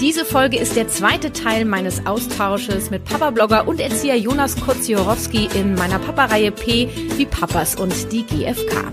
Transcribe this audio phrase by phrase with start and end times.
[0.00, 5.74] Diese Folge ist der zweite Teil meines Austausches mit Papa-Blogger und Erzieher Jonas Koziorowski in
[5.74, 8.92] meiner Papa-Reihe P wie Papas und die GfK.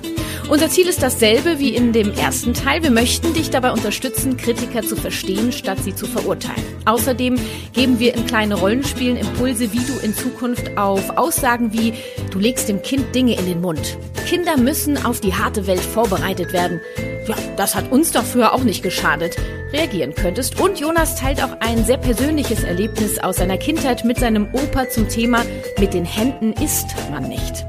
[0.50, 2.82] Unser Ziel ist dasselbe wie in dem ersten Teil.
[2.82, 6.64] Wir möchten dich dabei unterstützen, Kritiker zu verstehen, statt sie zu verurteilen.
[6.86, 7.40] Außerdem
[7.74, 11.94] geben wir in kleine Rollenspielen Impulse, wie du in Zukunft auf Aussagen wie
[12.32, 13.98] du legst dem Kind Dinge in den Mund.
[14.28, 16.82] Kinder müssen auf die harte Welt vorbereitet werden.
[17.28, 19.36] Ja, das hat uns doch früher auch nicht geschadet
[19.74, 20.60] reagieren könntest.
[20.60, 25.10] Und Jonas teilt auch ein sehr persönliches Erlebnis aus seiner Kindheit mit seinem Opa zum
[25.10, 25.44] Thema
[25.80, 27.66] Mit den Händen isst man nicht.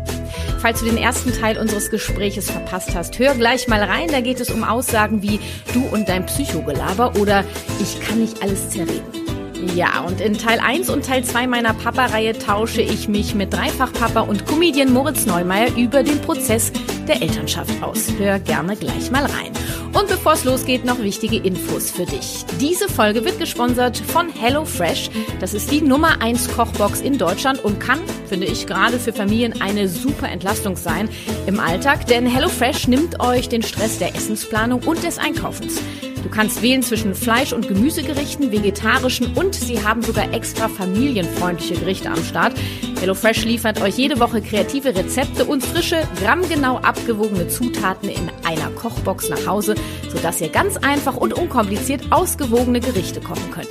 [0.59, 4.09] Falls du den ersten Teil unseres Gespräches verpasst hast, hör gleich mal rein.
[4.09, 5.41] Da geht es um Aussagen wie
[5.73, 7.45] du und dein Psychogelaber oder
[7.81, 9.26] ich kann nicht alles zerreden.
[9.75, 14.21] Ja, und in Teil 1 und Teil 2 meiner Papa-Reihe tausche ich mich mit Dreifachpapa
[14.21, 16.73] und Comedian Moritz Neumeier über den Prozess
[17.09, 18.09] der Elternschaft aus.
[18.19, 19.53] Hör gerne gleich mal rein.
[19.93, 22.45] Und bevor es losgeht, noch wichtige Infos für dich.
[22.61, 25.11] Diese Folge wird gesponsert von HelloFresh.
[25.41, 29.61] Das ist die Nummer 1 Kochbox in Deutschland und kann, finde ich, gerade für Familien
[29.63, 31.09] eine super Entlastung sein
[31.47, 35.81] im Alltag, denn HelloFresh nimmt euch den Stress der Essensplanung und des Einkaufens.
[36.27, 42.11] Du kannst wählen zwischen Fleisch- und Gemüsegerichten, vegetarischen und sie haben sogar extra familienfreundliche Gerichte
[42.11, 42.53] am Start.
[42.99, 49.29] HelloFresh liefert euch jede Woche kreative Rezepte und frische, grammgenau abgewogene Zutaten in einer Kochbox
[49.29, 49.77] nach Hause,
[50.13, 53.71] sodass ihr ganz einfach und unkompliziert ausgewogene Gerichte kochen könnt.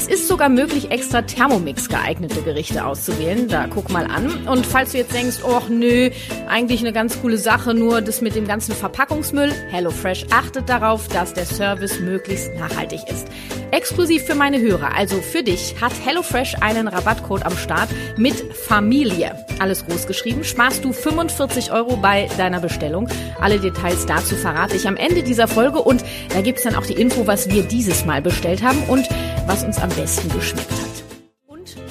[0.00, 3.48] Es ist sogar möglich, extra Thermomix geeignete Gerichte auszuwählen.
[3.48, 4.48] Da guck mal an.
[4.48, 6.08] Und falls du jetzt denkst, oh nö,
[6.48, 11.34] eigentlich eine ganz coole Sache, nur das mit dem ganzen Verpackungsmüll, HelloFresh achtet darauf, dass
[11.34, 13.28] der Service möglichst nachhaltig ist.
[13.72, 19.44] Exklusiv für meine Hörer, also für dich, hat HelloFresh einen Rabattcode am Start mit Familie.
[19.60, 23.06] Alles groß geschrieben, sparst du 45 Euro bei deiner Bestellung.
[23.38, 26.94] Alle Details dazu verrate ich am Ende dieser Folge und da gibt's dann auch die
[26.94, 29.06] Info, was wir dieses Mal bestellt haben und
[29.50, 30.89] was uns am besten geschmeckt hat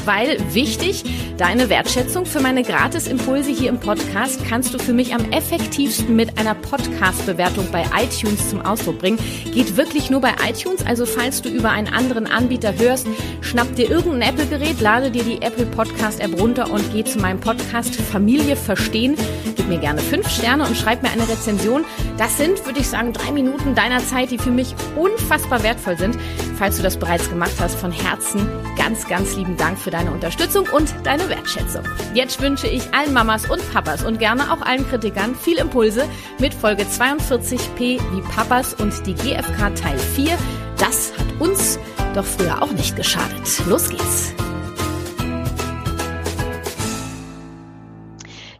[0.05, 1.03] weil wichtig,
[1.37, 6.37] deine Wertschätzung für meine Gratisimpulse hier im Podcast kannst du für mich am effektivsten mit
[6.37, 9.19] einer Podcast-Bewertung bei iTunes zum Ausdruck bringen.
[9.53, 13.07] Geht wirklich nur bei iTunes, also falls du über einen anderen Anbieter hörst,
[13.41, 17.95] schnapp dir irgendein Apple-Gerät, lade dir die Apple Podcast-App runter und geh zu meinem Podcast
[17.95, 19.15] Familie Verstehen.
[19.55, 21.85] Gib mir gerne fünf Sterne und schreib mir eine Rezension.
[22.17, 26.17] Das sind, würde ich sagen, drei Minuten deiner Zeit, die für mich unfassbar wertvoll sind.
[26.57, 30.11] Falls du das bereits gemacht hast, von Herzen ganz, ganz lieben Dank für für deine
[30.11, 31.83] Unterstützung und deine Wertschätzung.
[32.13, 36.07] Jetzt wünsche ich allen Mamas und Papas und gerne auch allen Kritikern viel Impulse
[36.39, 40.37] mit Folge 42p wie Papas und die GfK Teil 4.
[40.77, 41.79] Das hat uns
[42.13, 43.65] doch früher auch nicht geschadet.
[43.67, 44.31] Los geht's.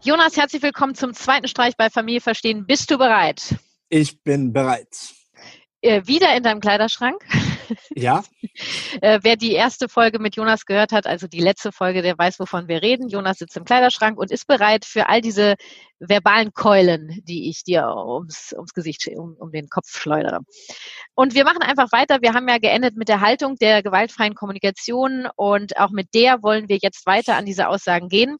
[0.02, 2.66] Jonas, herzlich willkommen zum zweiten Streich bei Familie Verstehen.
[2.66, 3.54] Bist du bereit?
[3.88, 4.88] Ich bin bereit.
[5.80, 7.22] Äh, wieder in deinem Kleiderschrank?
[7.94, 8.22] Ja.
[9.00, 12.38] äh, wer die erste Folge mit Jonas gehört hat, also die letzte Folge, der weiß,
[12.40, 13.08] wovon wir reden.
[13.08, 15.56] Jonas sitzt im Kleiderschrank und ist bereit für all diese
[15.98, 20.40] verbalen Keulen, die ich dir ums, ums Gesicht, um, um den Kopf schleudere.
[21.14, 22.22] Und wir machen einfach weiter.
[22.22, 26.68] Wir haben ja geendet mit der Haltung der gewaltfreien Kommunikation und auch mit der wollen
[26.68, 28.36] wir jetzt weiter an diese Aussagen gehen.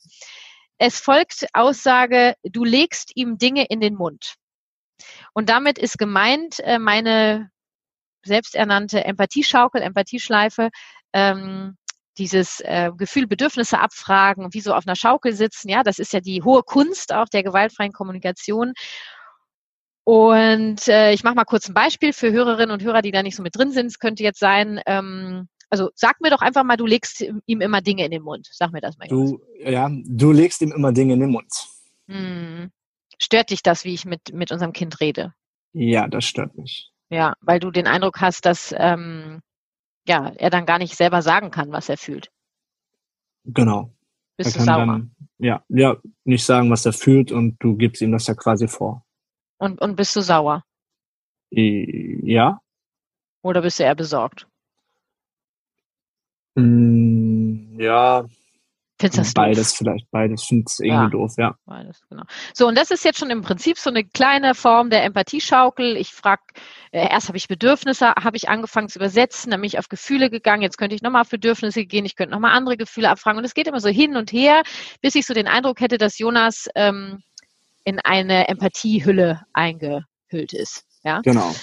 [0.79, 4.37] Es folgt Aussage, du legst ihm Dinge in den Mund.
[5.35, 7.51] Und damit ist gemeint äh, meine
[8.25, 10.71] selbsternannte Empathieschaukel, Empathieschleife,
[11.13, 11.77] ähm,
[12.19, 16.21] dieses äh, Gefühl, Bedürfnisse abfragen, wie so auf einer Schaukel sitzen, ja, das ist ja
[16.21, 18.75] die hohe Kunst auch der gewaltfreien Kommunikation.
[20.05, 23.37] Und äh, ich mache mal kurz ein Beispiel für Hörerinnen und Hörer, die da nicht
[23.37, 23.87] so mit drin sind.
[23.87, 27.81] Es könnte jetzt sein, ähm, also sag mir doch einfach mal, du legst ihm immer
[27.81, 28.49] Dinge in den Mund.
[28.51, 29.09] Sag mir das mal.
[29.09, 31.53] Du, ja, du legst ihm immer Dinge in den Mund.
[32.09, 32.71] Hm.
[33.23, 35.35] Stört dich das, wie ich mit, mit unserem Kind rede?
[35.73, 36.91] Ja, das stört mich.
[37.11, 39.43] Ja, weil du den Eindruck hast, dass ähm,
[40.07, 42.31] ja, er dann gar nicht selber sagen kann, was er fühlt.
[43.45, 43.93] Genau.
[44.37, 44.87] Bist du sauer?
[44.87, 48.69] Dann, ja, ja, nicht sagen, was er fühlt und du gibst ihm das ja quasi
[48.69, 49.05] vor.
[49.59, 50.65] Und, und bist du sauer?
[51.51, 52.61] Ja.
[53.43, 54.47] Oder bist du eher besorgt?
[56.55, 58.25] Mm, ja,
[59.01, 59.79] Findest beides doof?
[59.79, 61.09] vielleicht, beides finde es irgendwie Ja.
[61.09, 61.55] doof, ja.
[61.65, 62.25] Beides, genau.
[62.55, 65.97] So, und das ist jetzt schon im Prinzip so eine kleine Form der Empathieschaukel.
[65.97, 66.43] Ich frage,
[66.93, 70.29] äh, erst habe ich Bedürfnisse, habe ich angefangen zu übersetzen, dann bin ich auf Gefühle
[70.31, 73.39] gegangen, jetzt könnte ich nochmal auf Bedürfnisse gehen, ich könnte nochmal andere Gefühle abfragen.
[73.39, 74.63] Und es geht immer so hin und her,
[75.01, 77.23] bis ich so den Eindruck hätte, dass Jonas ähm,
[77.85, 80.85] in eine Empathiehülle eingehüllt ist.
[81.03, 81.21] Ja.
[81.23, 81.55] Genau.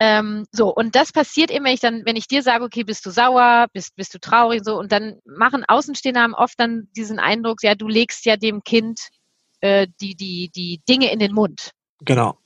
[0.00, 3.04] Ähm, so, und das passiert immer, wenn ich dann, wenn ich dir sage, okay, bist
[3.04, 7.18] du sauer, bist, bist du traurig, so, und dann machen Außenstehende haben oft dann diesen
[7.18, 9.00] Eindruck, ja, du legst ja dem Kind
[9.60, 11.72] äh, die, die, die Dinge in den Mund.
[12.04, 12.38] Genau.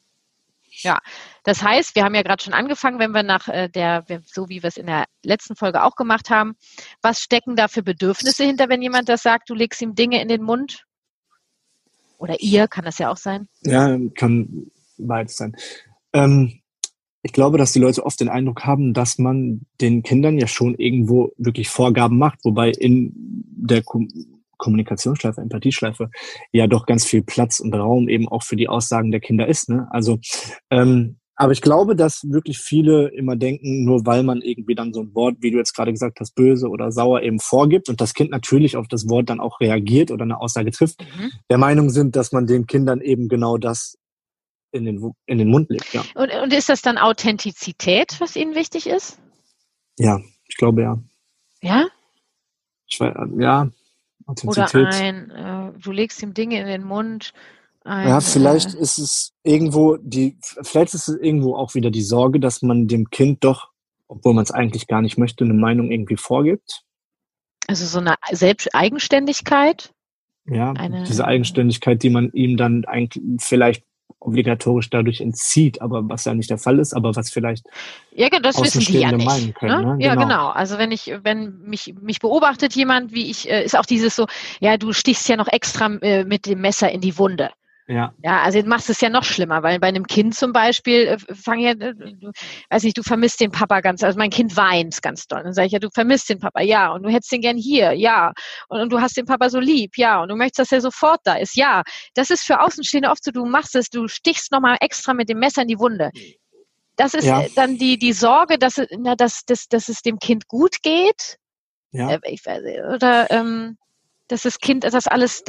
[1.45, 4.63] Das heißt, wir haben ja gerade schon angefangen, wenn wir nach äh, der, so wie
[4.63, 6.55] wir es in der letzten Folge auch gemacht haben,
[7.03, 10.29] was stecken da für Bedürfnisse hinter, wenn jemand das sagt, du legst ihm Dinge in
[10.29, 10.85] den Mund?
[12.19, 13.49] Oder ihr, kann das ja auch sein.
[13.63, 15.57] Ja, kann beides sein.
[16.13, 16.62] Ähm,
[17.23, 20.75] ich glaube, dass die Leute oft den Eindruck haben, dass man den Kindern ja schon
[20.75, 24.09] irgendwo wirklich Vorgaben macht, wobei in der Kom
[24.59, 26.09] Kommunikationsschleife, Empathieschleife
[26.53, 29.69] ja doch ganz viel Platz und Raum eben auch für die Aussagen der Kinder ist.
[29.69, 29.89] Ne?
[29.91, 30.21] Also,
[30.71, 35.01] ähm, aber ich glaube, dass wirklich viele immer denken, nur weil man irgendwie dann so
[35.01, 38.15] ein Wort, wie du jetzt gerade gesagt hast, böse oder sauer eben vorgibt und das
[38.15, 41.31] Kind natürlich auf das Wort dann auch reagiert oder eine Aussage trifft, Mhm.
[41.51, 43.99] der Meinung sind, dass man den Kindern eben genau das
[44.73, 45.93] in den, in den Mund legt.
[45.93, 49.19] Ja, Und, und ist das dann Authentizität, was Ihnen wichtig ist?
[49.99, 50.99] ja ich glaube ja.
[51.63, 51.87] Ja?
[52.87, 53.71] Ich ja, Oder
[54.27, 54.87] Authentizität.
[54.95, 57.33] ein, äh, du legst ihm Dinge in den Mund.
[57.85, 62.03] Ein, Ja, vielleicht Äh, ist es irgendwo die, vielleicht ist es irgendwo auch wieder die
[62.03, 63.71] Sorge, dass man dem Kind doch,
[64.09, 66.83] obwohl man es eigentlich gar nicht möchte, eine Meinung irgendwie vorgibt.
[67.67, 69.93] also so eine Selbst Eigenständigkeit.
[70.47, 73.85] Ja, Eine- diese Eigenständigkeit, die man ihm dann eigentlich vielleicht
[74.25, 77.67] obligatorisch dadurch entzieht, aber was ja nicht der Fall ist, aber was vielleicht
[78.15, 79.25] Ja, genau, das wissen die ja nicht.
[79.25, 79.97] meinen können, ne?
[79.97, 80.05] ne?
[80.05, 80.27] Ja, Genau.
[80.27, 80.49] genau.
[80.49, 84.27] Also wenn ich, wenn mich, mich beobachtet jemand, wie ich, äh, ist auch dieses so,
[84.61, 87.51] ja, du stichst ja noch extra äh, mit dem Messer in die Wunde.
[87.89, 91.07] Ja, Ja, also du machst es ja noch schlimmer, weil bei einem Kind zum Beispiel,
[91.09, 92.31] äh, fang ja, äh, du,
[92.71, 95.43] weiß nicht, du vermisst den Papa ganz, also mein Kind weint ganz doll.
[95.43, 97.93] Dann sage ich ja, du vermisst den Papa, ja, und du hättest den gern hier,
[97.93, 98.33] ja,
[98.69, 101.21] und, und du hast den Papa so lieb, ja, und du möchtest, dass er sofort
[101.25, 101.83] da ist, ja.
[102.15, 105.39] Das ist für Außenstehende oft so, du machst es, du stichst nochmal extra mit dem
[105.39, 106.11] Messer in die Wunde.
[106.97, 107.43] Das ist Ja.
[107.57, 111.39] dann die, die Sorge, dass, es- na, dass, dass, dass es dem Kind gut geht,
[111.91, 112.11] ja.
[112.13, 113.77] äh, ich, weiß nicht, oder ähm,
[114.33, 115.45] dass das Kind das alles,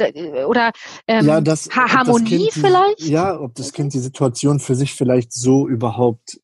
[0.46, 0.72] oder
[1.08, 3.00] ähm, ja, das, Harmonie kind vielleicht?
[3.00, 6.40] Ja, ob das Kind die Situation für sich vielleicht so überhaupt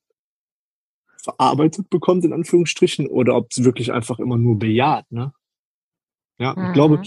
[1.23, 5.33] verarbeitet bekommt, in Anführungsstrichen, oder ob es wirklich einfach immer nur bejaht, ne?
[6.39, 6.67] Ja, Mhm.
[6.67, 7.03] ich glaube,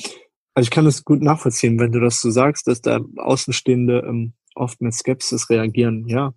[0.53, 4.33] also ich kann das gut nachvollziehen, wenn du das so sagst, dass da Außenstehende ähm,
[4.53, 6.33] oft mit Skepsis reagieren, ja.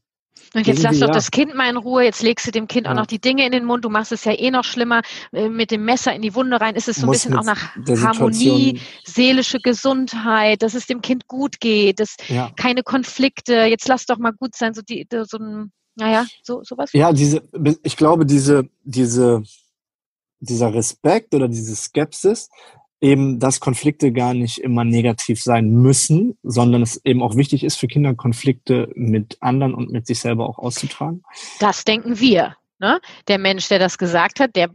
[0.54, 1.12] Und jetzt lass doch ja.
[1.12, 2.96] das Kind mal in Ruhe, jetzt legst du dem Kind auch Ja.
[2.96, 5.02] noch die Dinge in den Mund, du machst es ja eh noch schlimmer,
[5.32, 7.44] äh, mit dem Messer in die Wunde rein, ist es so ein Muss bisschen auch
[7.44, 12.50] nach Harmonie, seelische Gesundheit, dass es dem Kind gut geht, dass Ja.
[12.56, 16.90] keine Konflikte, jetzt lass doch mal gut sein, so die, so ein, naja, so, sowas.
[16.92, 17.42] Ja, diese,
[17.82, 19.42] ich glaube, diese, diese,
[20.40, 22.48] dieser Respekt oder diese Skepsis,
[23.00, 27.76] eben, dass Konflikte gar nicht immer negativ sein müssen, sondern es eben auch wichtig ist
[27.76, 31.22] für Kinder, Konflikte mit anderen und mit sich selber auch auszutragen.
[31.60, 32.56] Das denken wir.
[32.78, 33.00] Ne?
[33.28, 34.70] Der Mensch, der das gesagt hat, der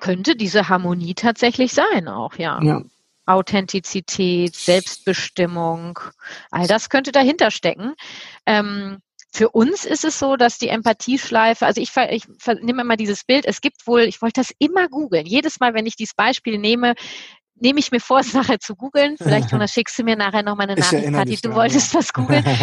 [0.00, 2.60] könnte diese Harmonie tatsächlich sein auch, ja.
[2.62, 2.82] Ja,
[3.26, 5.98] Authentizität, Selbstbestimmung,
[6.50, 7.92] all das könnte dahinter stecken.
[8.46, 8.98] Ähm,
[9.30, 13.24] für uns ist es so, dass die Empathieschleife, also ich, ich ver- nehme immer dieses
[13.24, 16.56] Bild, es gibt wohl, ich wollte das immer googeln, jedes Mal, wenn ich dieses Beispiel
[16.56, 16.94] nehme,
[17.60, 19.16] nehme ich mir vor, es nachher zu googeln.
[19.18, 22.44] Vielleicht, Jonas, schickst du mir nachher nochmal eine Ich Nachricht, Kathi, du wolltest was googeln.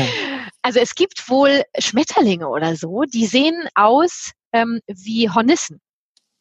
[0.62, 5.80] Also es gibt wohl Schmetterlinge oder so, die sehen aus ähm, wie Hornissen.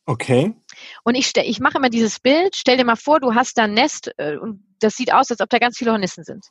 [0.06, 0.54] okay.
[1.02, 3.74] Und ich, ich mache immer dieses Bild, stell dir mal vor, du hast da ein
[3.74, 6.46] Nest äh, und das sieht aus, als ob da ganz viele Hornissen sind.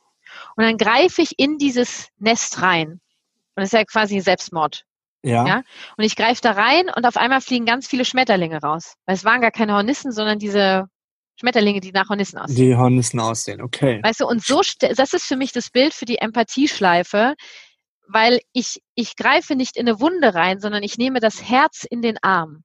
[0.54, 2.88] Und dann greife ich in dieses Nest rein.
[2.90, 3.00] Und
[3.56, 4.84] das ist ja quasi Selbstmord.
[5.24, 5.46] Ja.
[5.46, 5.62] Ja.
[5.96, 8.94] Und ich greife da rein und auf einmal fliegen ganz viele Schmetterlinge raus.
[9.06, 10.88] Weil es waren gar keine Hornissen, sondern diese
[11.36, 12.56] Schmetterlinge, die nach Hornissen aussehen.
[12.56, 14.00] Die Hornissen aussehen, okay.
[14.02, 17.34] Weißt du, und so, das ist für mich das Bild für die Empathieschleife,
[18.06, 22.02] weil ich, ich greife nicht in eine Wunde rein, sondern ich nehme das Herz in
[22.02, 22.64] den Arm.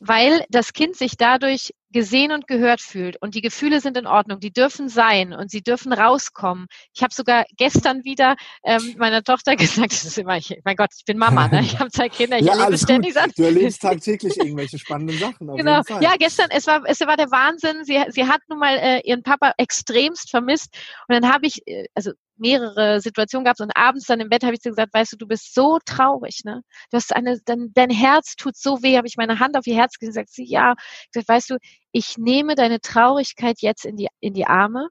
[0.00, 4.40] Weil das Kind sich dadurch gesehen und gehört fühlt und die Gefühle sind in Ordnung,
[4.40, 6.66] die dürfen sein und sie dürfen rauskommen.
[6.94, 10.90] Ich habe sogar gestern wieder ähm, meiner Tochter gesagt, das ist immer, ich, mein Gott,
[10.96, 11.60] ich bin Mama, ne?
[11.60, 13.14] ich habe zwei Kinder, ich ja, erlebe ständig.
[13.14, 13.32] Sachen.
[13.36, 15.48] Du erlebst tagtäglich irgendwelche spannenden Sachen.
[15.48, 15.82] Auf Genau.
[16.00, 17.84] Ja, gestern, es war, es war der Wahnsinn.
[17.84, 20.76] Sie, sie hat nun mal äh, ihren Papa extremst vermisst.
[21.08, 24.54] Und dann habe ich, äh, also mehrere Situationen gehabt und abends dann im Bett habe
[24.54, 26.62] ich zu ihr gesagt, weißt du, du bist so traurig, ne?
[26.90, 29.74] Du hast eine, dein, dein Herz tut so weh, habe ich meine Hand auf ihr
[29.74, 30.74] Herz gelegt, sagt sie, ja.
[30.78, 31.56] Ich gesagt, weißt du,
[31.92, 34.88] ich nehme deine Traurigkeit jetzt in die, in die Arme,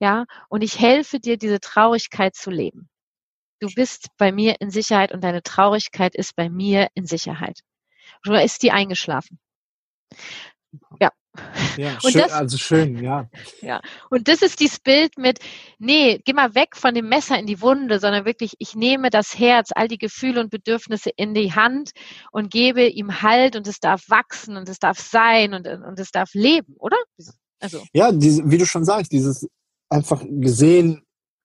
[0.00, 2.88] ja, und ich helfe dir, diese Traurigkeit zu leben.
[3.60, 7.60] Du bist bei mir in Sicherheit und deine Traurigkeit ist bei mir in Sicherheit.
[8.26, 9.38] Oder ist die eingeschlafen?
[11.00, 11.10] Ja.
[11.78, 13.28] Ja, und schön, das, also schön, ja.
[13.62, 13.80] Ja.
[14.10, 15.38] Und das ist dieses Bild mit,
[15.78, 19.38] nee, geh mal weg von dem Messer in die Wunde, sondern wirklich, ich nehme das
[19.38, 21.92] Herz, all die Gefühle und Bedürfnisse in die Hand
[22.30, 26.10] und gebe ihm Halt und es darf wachsen und es darf sein und, und es
[26.10, 26.98] darf leben, oder?
[27.60, 27.82] Also.
[27.92, 29.48] Ja, diese, wie du schon sagst, dieses
[29.88, 31.02] einfach gesehen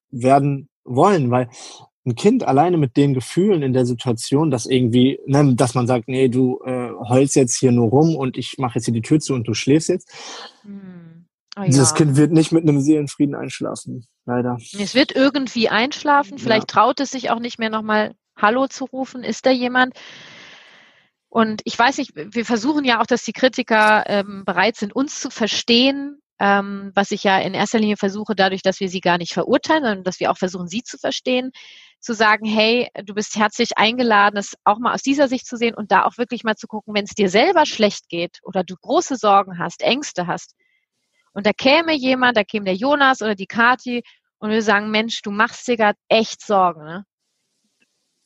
[0.10, 1.50] werden wollen, weil
[2.08, 6.08] ein Kind alleine mit den Gefühlen in der Situation, dass irgendwie, ne, dass man sagt,
[6.08, 9.20] nee, du äh, heulst jetzt hier nur rum und ich mache jetzt hier die Tür
[9.20, 10.10] zu und du schläfst jetzt.
[10.64, 11.26] Hm.
[11.60, 11.96] Oh, Dieses ja.
[11.96, 14.58] Kind wird nicht mit einem Seelenfrieden einschlafen, leider.
[14.80, 16.82] Es wird irgendwie einschlafen, vielleicht ja.
[16.82, 19.24] traut es sich auch nicht mehr nochmal Hallo zu rufen.
[19.24, 19.96] Ist da jemand?
[21.30, 25.20] Und ich weiß nicht, wir versuchen ja auch, dass die Kritiker ähm, bereit sind, uns
[25.20, 29.18] zu verstehen, ähm, was ich ja in erster Linie versuche, dadurch, dass wir sie gar
[29.18, 31.52] nicht verurteilen, sondern dass wir auch versuchen, sie zu verstehen,
[32.00, 35.76] zu sagen, hey, du bist herzlich eingeladen, das auch mal aus dieser Sicht zu sehen
[35.76, 38.76] und da auch wirklich mal zu gucken, wenn es dir selber schlecht geht oder du
[38.76, 40.56] große Sorgen hast, Ängste hast.
[41.34, 44.04] Und da käme jemand, da käme der Jonas oder die Kati
[44.40, 47.06] und wir sagen, Mensch, du machst dir gerade echt Sorgen, ne?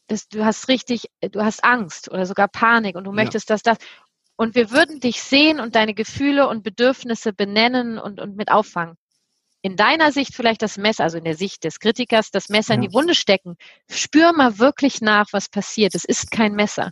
[0.08, 3.56] Das, du hast richtig, du hast Angst oder sogar Panik und du möchtest, ja.
[3.56, 3.78] dass das.
[4.36, 8.98] Und wir würden dich sehen und deine Gefühle und Bedürfnisse benennen und, und mit auffangen.
[9.64, 12.82] In deiner Sicht vielleicht das Messer, also in der Sicht des Kritikers, das Messer in
[12.82, 13.58] die Wunde stecken.
[13.90, 15.94] Spür mal wirklich nach, was passiert.
[15.94, 16.92] Es ist kein Messer.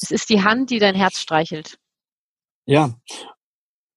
[0.00, 1.78] Es ist die Hand, die dein Herz streichelt.
[2.66, 2.94] Ja.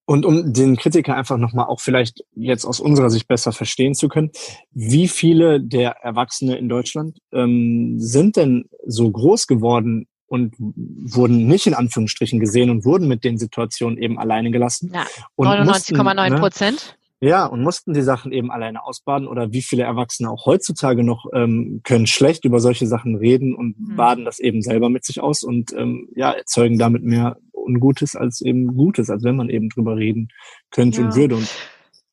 [0.05, 4.09] Und um den Kritiker einfach nochmal auch vielleicht jetzt aus unserer Sicht besser verstehen zu
[4.09, 4.31] können,
[4.71, 11.67] wie viele der Erwachsene in Deutschland ähm, sind denn so groß geworden und wurden nicht
[11.67, 14.91] in Anführungsstrichen gesehen und wurden mit den Situationen eben alleine gelassen.
[14.93, 15.05] Ja,
[15.37, 16.97] 99,9 ne, Prozent.
[17.21, 21.25] Ja, und mussten die Sachen eben alleine ausbaden oder wie viele Erwachsene auch heutzutage noch
[21.33, 23.95] ähm, können schlecht über solche Sachen reden und mhm.
[23.95, 28.41] baden das eben selber mit sich aus und ähm, ja, erzeugen damit mehr Ungutes als
[28.41, 30.27] eben Gutes, als wenn man eben drüber reden
[30.69, 31.07] könnte ja.
[31.07, 31.35] und würde.
[31.37, 31.49] Und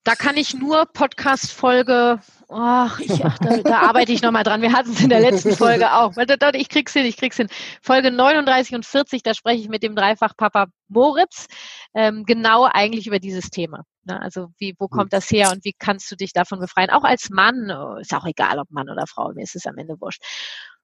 [0.04, 4.62] da kann ich nur Podcast-Folge, ach, ich, ach, da, da arbeite ich nochmal dran.
[4.62, 6.12] Wir hatten es in der letzten Folge auch.
[6.54, 7.48] Ich krieg's hin, ich krieg's hin.
[7.82, 11.48] Folge 39 und 40, da spreche ich mit dem Dreifach-Papa Moritz
[11.94, 13.84] ähm, genau eigentlich über dieses Thema.
[14.04, 14.20] Ne?
[14.20, 16.90] Also wie, wo kommt das her und wie kannst du dich davon befreien?
[16.90, 19.78] Auch als Mann, oh, ist auch egal, ob Mann oder Frau, mir ist es am
[19.78, 20.22] Ende wurscht.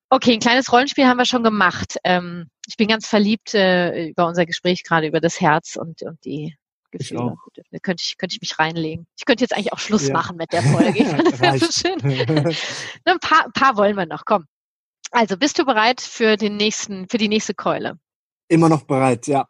[0.09, 1.97] Okay, ein kleines Rollenspiel haben wir schon gemacht.
[2.05, 6.25] Ähm, ich bin ganz verliebt äh, über unser Gespräch gerade über das Herz und, und
[6.25, 6.57] die
[6.93, 7.37] Gefühle.
[7.71, 9.07] Da könnte ich, könnte ich mich reinlegen.
[9.17, 10.13] Ich könnte jetzt eigentlich auch Schluss ja.
[10.13, 11.05] machen mit der Folge.
[11.59, 12.01] so schön.
[13.05, 14.25] ein paar, paar wollen wir noch.
[14.25, 14.47] Komm.
[15.11, 17.99] Also, bist du bereit für den nächsten, für die nächste Keule?
[18.49, 19.49] Immer noch bereit, ja.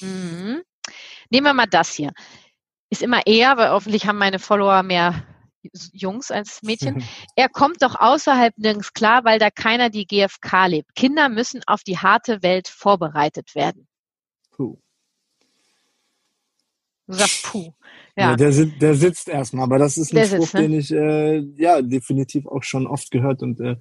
[0.00, 0.62] Mhm.
[1.30, 2.12] Nehmen wir mal das hier.
[2.94, 5.24] Ist immer eher, weil hoffentlich haben meine Follower mehr
[5.92, 7.02] Jungs als Mädchen.
[7.34, 10.94] Er kommt doch außerhalb nirgends klar, weil da keiner die GfK lebt.
[10.94, 13.88] Kinder müssen auf die harte Welt vorbereitet werden.
[14.52, 14.78] Puh.
[17.08, 17.72] Du sagst puh.
[18.16, 18.30] Ja.
[18.30, 20.60] ja der, der, sitzt erstmal, aber das ist ein der Spruch, sitzt, ne?
[20.60, 23.74] den ich äh, ja definitiv auch schon oft gehört und äh,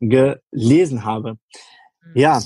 [0.00, 1.38] gelesen habe.
[2.02, 2.20] Mhm.
[2.20, 2.42] Ja.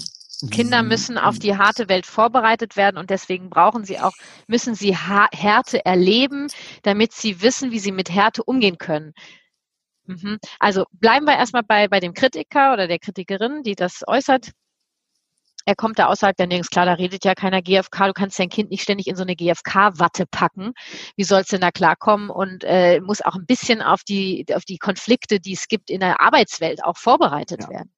[0.50, 4.12] Kinder müssen auf die harte Welt vorbereitet werden und deswegen brauchen sie auch,
[4.46, 6.48] müssen sie Härte erleben,
[6.82, 9.12] damit sie wissen, wie sie mit Härte umgehen können.
[10.06, 10.38] Mhm.
[10.58, 14.52] Also bleiben wir erstmal bei, bei dem Kritiker oder der Kritikerin, die das äußert
[15.66, 18.48] er kommt da außerhalb der nirgends klar, da redet ja keiner GFK, du kannst dein
[18.48, 20.72] Kind nicht ständig in so eine GFK-Watte packen.
[21.16, 22.30] Wie sollst du denn da klarkommen?
[22.30, 26.00] Und äh, muss auch ein bisschen auf die, auf die Konflikte, die es gibt in
[26.00, 27.70] der Arbeitswelt, auch vorbereitet ja.
[27.70, 27.92] werden.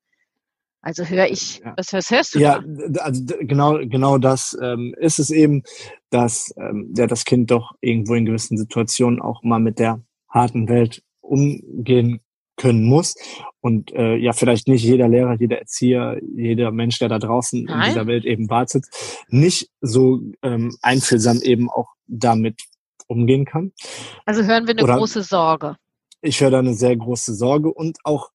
[0.86, 1.74] Also höre ich, ja.
[1.76, 2.38] was, was, hörst du?
[2.38, 3.00] Ja, da?
[3.00, 5.64] also genau, genau das ähm, ist es eben,
[6.10, 10.68] dass ähm, ja, das Kind doch irgendwo in gewissen Situationen auch mal mit der harten
[10.68, 12.20] Welt umgehen
[12.56, 13.16] können muss.
[13.60, 17.80] Und äh, ja, vielleicht nicht jeder Lehrer, jeder Erzieher, jeder Mensch, der da draußen Nein.
[17.80, 18.84] in dieser Welt eben wartet,
[19.26, 22.62] nicht so ähm, einfühlsam eben auch damit
[23.08, 23.72] umgehen kann.
[24.24, 25.74] Also hören wir eine Oder große Sorge.
[26.20, 28.30] Ich höre da eine sehr große Sorge und auch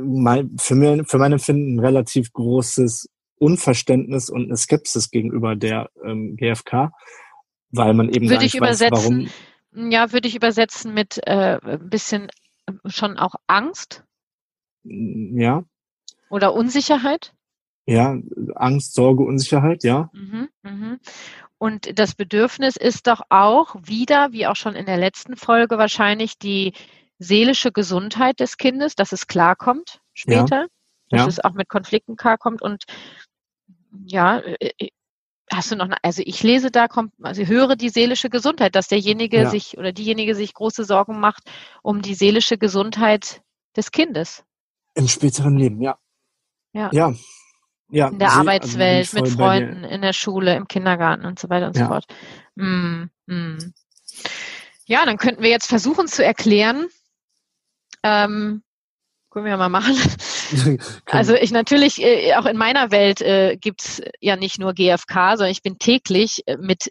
[0.00, 3.08] mein, für, mir, für mein Empfinden ein relativ großes
[3.38, 6.92] Unverständnis und eine Skepsis gegenüber der ähm, GfK,
[7.70, 9.32] weil man eben würde ich übersetzen, weiß,
[9.72, 9.90] warum.
[9.90, 12.28] Ja, würde ich übersetzen mit äh, ein bisschen
[12.86, 14.04] schon auch Angst?
[14.84, 15.64] Ja.
[16.30, 17.34] Oder Unsicherheit?
[17.84, 18.16] Ja,
[18.54, 20.10] Angst, Sorge, Unsicherheit, ja.
[20.12, 20.98] Mhm, mhm.
[21.58, 26.38] Und das Bedürfnis ist doch auch wieder, wie auch schon in der letzten Folge wahrscheinlich,
[26.38, 26.72] die
[27.18, 30.66] seelische Gesundheit des Kindes, dass es klarkommt später, ja.
[31.10, 31.26] dass ja.
[31.28, 32.62] es auch mit Konflikten klarkommt.
[32.62, 32.84] Und
[34.06, 34.90] ja, äh,
[35.52, 38.88] hast du noch, eine, also ich lese da, kommt, also höre die seelische Gesundheit, dass
[38.88, 39.50] derjenige ja.
[39.50, 41.44] sich oder diejenige sich große Sorgen macht
[41.82, 43.42] um die seelische Gesundheit
[43.76, 44.44] des Kindes.
[44.94, 45.98] Im späteren Leben, ja.
[46.72, 46.90] Ja.
[46.92, 47.14] Ja.
[47.90, 51.38] ja in der See, also Arbeitswelt, also mit Freunden, in der Schule, im Kindergarten und
[51.38, 51.84] so weiter und ja.
[51.84, 52.06] so fort.
[52.56, 53.72] Mm, mm.
[54.86, 56.86] Ja, dann könnten wir jetzt versuchen zu erklären,
[58.02, 58.62] ähm,
[59.30, 59.96] können wir mal machen.
[61.06, 65.50] also ich natürlich, äh, auch in meiner Welt äh, gibt's ja nicht nur GFK, sondern
[65.50, 66.90] ich bin täglich äh, mit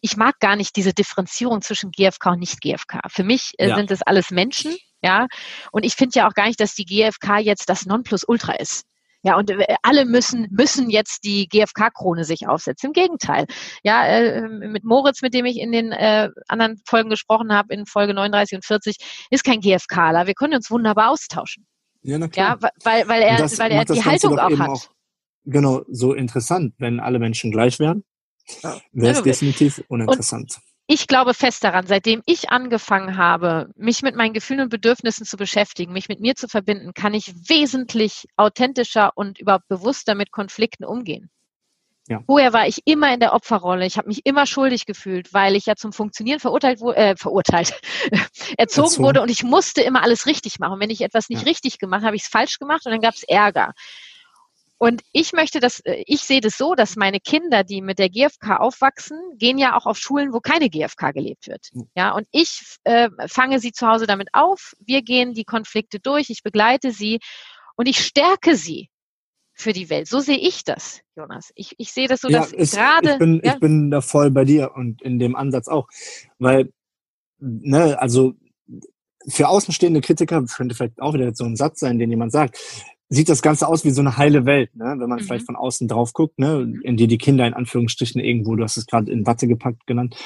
[0.00, 3.00] ich mag gar nicht diese Differenzierung zwischen GFK und nicht GFK.
[3.08, 3.76] Für mich äh, ja.
[3.76, 5.26] sind es alles Menschen, ja.
[5.72, 8.84] Und ich finde ja auch gar nicht, dass die GFK jetzt das Nonplusultra ist.
[9.24, 12.88] Ja, und äh, alle müssen, müssen jetzt die GfK-Krone sich aufsetzen.
[12.88, 13.46] Im Gegenteil.
[13.82, 17.86] Ja, äh, mit Moritz, mit dem ich in den äh, anderen Folgen gesprochen habe, in
[17.86, 18.96] Folge 39 und 40,
[19.30, 20.26] ist kein GfKler.
[20.26, 21.66] Wir können uns wunderbar austauschen.
[22.02, 22.58] Ja, na klar.
[22.60, 24.68] Ja, weil, weil er, weil er die Haltung auch hat.
[24.68, 24.86] Auch,
[25.46, 28.04] genau, so interessant, wenn alle Menschen gleich wären.
[28.62, 28.78] Ja.
[28.92, 30.58] Wäre es definitiv uninteressant.
[30.58, 35.24] Und ich glaube fest daran, seitdem ich angefangen habe, mich mit meinen Gefühlen und Bedürfnissen
[35.24, 40.30] zu beschäftigen, mich mit mir zu verbinden, kann ich wesentlich authentischer und überhaupt bewusster mit
[40.30, 41.30] Konflikten umgehen.
[42.06, 42.20] Ja.
[42.26, 43.86] Vorher war ich immer in der Opferrolle.
[43.86, 47.72] Ich habe mich immer schuldig gefühlt, weil ich ja zum Funktionieren verurteilt wurde, äh, verurteilt,
[48.10, 50.80] erzogen, erzogen, wurde und ich musste immer alles richtig machen.
[50.80, 51.48] wenn ich etwas nicht ja.
[51.48, 53.72] richtig gemacht habe, habe ich es falsch gemacht und dann gab es Ärger.
[54.84, 58.10] Und ich möchte das, äh, ich sehe das so, dass meine Kinder, die mit der
[58.10, 61.70] GfK aufwachsen, gehen ja auch auf Schulen, wo keine GfK gelebt wird.
[61.72, 61.88] Hm.
[61.96, 64.74] Ja, und ich äh, fange sie zu Hause damit auf.
[64.84, 67.20] Wir gehen die Konflikte durch, ich begleite sie
[67.76, 68.90] und ich stärke sie
[69.54, 70.06] für die Welt.
[70.06, 71.50] So sehe ich das, Jonas.
[71.54, 73.12] Ich, ich sehe das so, dass ja, gerade.
[73.12, 73.54] Ich bin, ja?
[73.54, 75.88] ich bin da voll bei dir und in dem Ansatz auch.
[76.38, 76.74] Weil,
[77.38, 78.34] ne, also
[79.28, 82.58] für außenstehende Kritiker könnte vielleicht auch wieder so ein Satz sein, den jemand sagt
[83.08, 84.96] sieht das Ganze aus wie so eine heile Welt, ne?
[84.98, 85.24] wenn man mhm.
[85.24, 86.72] vielleicht von außen drauf guckt, ne?
[86.82, 90.16] in die die Kinder in Anführungsstrichen irgendwo, du hast es gerade in Watte gepackt genannt.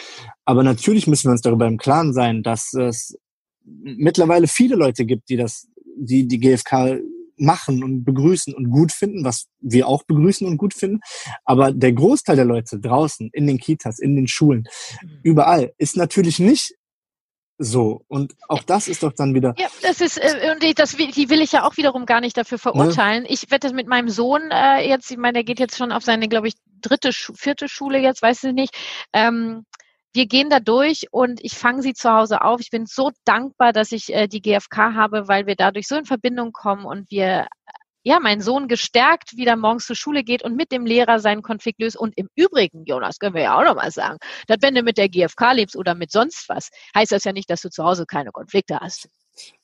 [0.45, 3.19] Aber natürlich müssen wir uns darüber im Klaren sein, dass es
[3.65, 7.01] mittlerweile viele Leute gibt, die das, die die GfK
[7.37, 11.01] machen und begrüßen und gut finden, was wir auch begrüßen und gut finden.
[11.45, 14.65] Aber der Großteil der Leute draußen, in den Kitas, in den Schulen,
[15.03, 15.09] mhm.
[15.23, 16.75] überall, ist natürlich nicht
[17.61, 19.55] so, und auch das ist doch dann wieder.
[19.59, 22.59] Ja, das ist, äh, und das, die will ich ja auch wiederum gar nicht dafür
[22.59, 23.25] verurteilen.
[23.25, 23.31] Ne?
[23.31, 26.05] Ich werde das mit meinem Sohn äh, jetzt, ich meine, der geht jetzt schon auf
[26.05, 28.75] seine, glaube ich, dritte, vierte Schule jetzt, weiß ich nicht.
[29.13, 29.65] Ähm,
[30.13, 32.61] wir gehen da durch und ich fange sie zu Hause auf.
[32.61, 36.05] Ich bin so dankbar, dass ich äh, die GfK habe, weil wir dadurch so in
[36.05, 37.49] Verbindung kommen und wir
[38.09, 41.79] ja, mein Sohn gestärkt wieder morgens zur Schule geht und mit dem Lehrer seinen Konflikt
[41.79, 41.95] löst.
[41.95, 44.17] Und im Übrigen, Jonas, können wir ja auch nochmal sagen,
[44.47, 47.51] dass wenn du mit der GfK lebst oder mit sonst was, heißt das ja nicht,
[47.51, 49.11] dass du zu Hause keine Konflikte hast.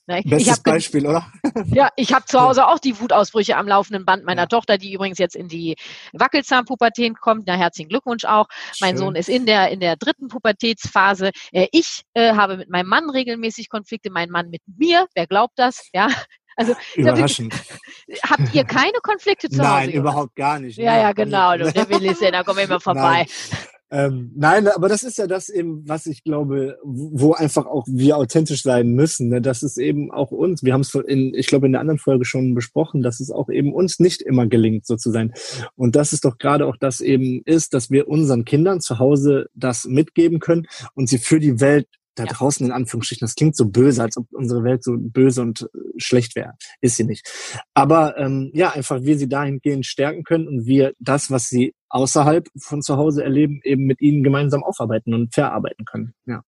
[0.07, 0.21] Ne?
[0.27, 1.27] Bestes Beispiel, oder?
[1.73, 4.47] Ja, ich habe zu Hause auch die Wutausbrüche am laufenden Band meiner ja.
[4.47, 5.77] Tochter, die übrigens jetzt in die
[6.13, 7.45] Wackelzahnpubertät kommt.
[7.47, 8.47] Na, herzlichen Glückwunsch auch.
[8.51, 8.77] Schön.
[8.83, 11.31] Mein Sohn ist in der in der dritten Pubertätsphase.
[11.51, 15.07] Äh, ich äh, habe mit meinem Mann regelmäßig Konflikte, mein Mann mit mir.
[15.15, 15.89] Wer glaubt das?
[15.95, 16.09] Ja,
[16.57, 17.55] also überraschend.
[18.23, 19.69] Habt ihr keine Konflikte zu Hause?
[19.69, 20.79] Nein, überhaupt gar nicht.
[20.79, 21.57] Ja, ja, genau.
[21.57, 23.27] Du, der will es ja, da kommen wir immer vorbei.
[23.27, 23.59] Nein.
[23.95, 28.17] Ähm, nein, aber das ist ja das eben, was ich glaube, wo einfach auch wir
[28.17, 29.29] authentisch sein müssen.
[29.29, 29.41] Ne?
[29.41, 30.65] Das ist eben auch uns.
[30.65, 33.49] Wir haben es in, ich glaube, in der anderen Folge schon besprochen, dass es auch
[33.49, 35.33] eben uns nicht immer gelingt, so zu sein.
[35.77, 39.47] Und das ist doch gerade auch das eben ist, dass wir unseren Kindern zu Hause
[39.55, 42.33] das mitgeben können und sie für die Welt da ja.
[42.33, 45.67] draußen in Anführungsstrichen, das klingt so böse, als ob unsere Welt so böse und äh,
[45.97, 46.53] schlecht wäre.
[46.81, 47.29] Ist sie nicht.
[47.75, 52.49] Aber ähm, ja, einfach wir sie dahingehend stärken können und wir das, was sie außerhalb
[52.59, 56.15] von zu Hause erleben, eben mit ihnen gemeinsam aufarbeiten und verarbeiten können.
[56.27, 56.43] Ja.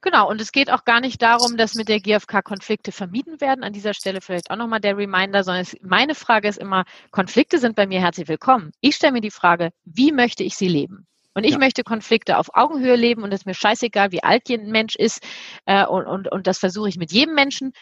[0.00, 3.62] Genau, und es geht auch gar nicht darum, dass mit der GfK Konflikte vermieden werden.
[3.62, 7.58] An dieser Stelle vielleicht auch nochmal der Reminder, sondern es, meine Frage ist immer, Konflikte
[7.58, 8.72] sind bei mir herzlich willkommen.
[8.80, 11.06] Ich stelle mir die Frage, wie möchte ich sie leben?
[11.34, 11.58] Und ich ja.
[11.58, 15.22] möchte Konflikte auf Augenhöhe leben und es ist mir scheißegal, wie alt ein Mensch ist.
[15.66, 17.72] Äh, und, und, und das versuche ich mit jedem Menschen.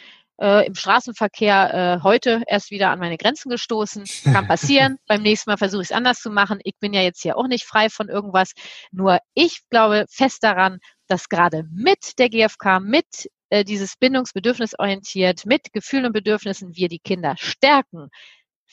[0.40, 4.04] Äh, Im Straßenverkehr äh, heute erst wieder an meine Grenzen gestoßen.
[4.32, 4.96] Kann passieren.
[5.06, 6.60] Beim nächsten Mal versuche ich es anders zu machen.
[6.64, 8.52] Ich bin ja jetzt hier auch nicht frei von irgendwas.
[8.90, 15.72] Nur ich glaube fest daran, dass gerade mit der GfK, mit äh, dieses bindungsbedürfnisorientiert, mit
[15.72, 18.08] Gefühlen und Bedürfnissen wir die Kinder stärken,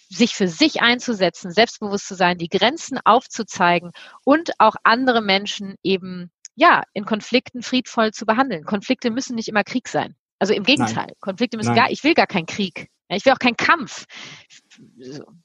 [0.09, 3.91] sich für sich einzusetzen, selbstbewusst zu sein, die Grenzen aufzuzeigen
[4.23, 8.65] und auch andere Menschen eben ja in Konflikten friedvoll zu behandeln.
[8.65, 10.15] Konflikte müssen nicht immer Krieg sein.
[10.39, 11.15] Also im Gegenteil, Nein.
[11.19, 11.77] Konflikte müssen Nein.
[11.77, 12.89] gar, ich will gar keinen Krieg.
[13.09, 14.05] Ich will auch keinen Kampf.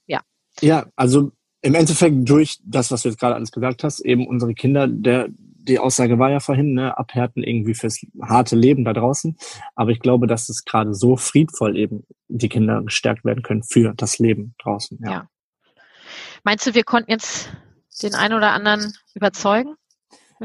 [0.05, 0.21] Ja.
[0.61, 4.53] Ja, also im Endeffekt durch das, was du jetzt gerade alles gesagt hast, eben unsere
[4.53, 5.29] Kinder, der,
[5.63, 9.37] die Aussage war ja vorhin, ne, abhärten irgendwie fürs harte Leben da draußen.
[9.75, 13.93] Aber ich glaube, dass es gerade so friedvoll eben die Kinder gestärkt werden können für
[13.95, 14.99] das Leben draußen.
[15.03, 15.11] Ja.
[15.11, 15.29] ja.
[16.43, 17.49] Meinst du, wir konnten jetzt
[18.01, 19.75] den einen oder anderen überzeugen?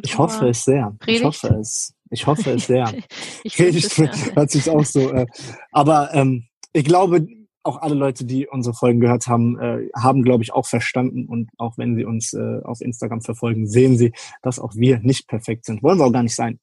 [0.02, 0.94] Ich hoffe es sehr.
[1.00, 1.20] Predigt?
[1.20, 1.94] Ich hoffe es.
[2.10, 2.92] Ich hoffe es sehr.
[3.42, 3.98] ich Predigt es,
[4.36, 5.10] hört sich auch so.
[5.10, 5.26] Äh,
[5.72, 7.26] aber ähm, ich glaube,
[7.68, 11.50] auch alle Leute, die unsere Folgen gehört haben, äh, haben, glaube ich, auch verstanden und
[11.58, 15.64] auch wenn sie uns äh, auf Instagram verfolgen, sehen sie, dass auch wir nicht perfekt
[15.64, 15.82] sind.
[15.82, 16.58] Wollen wir auch gar nicht sein.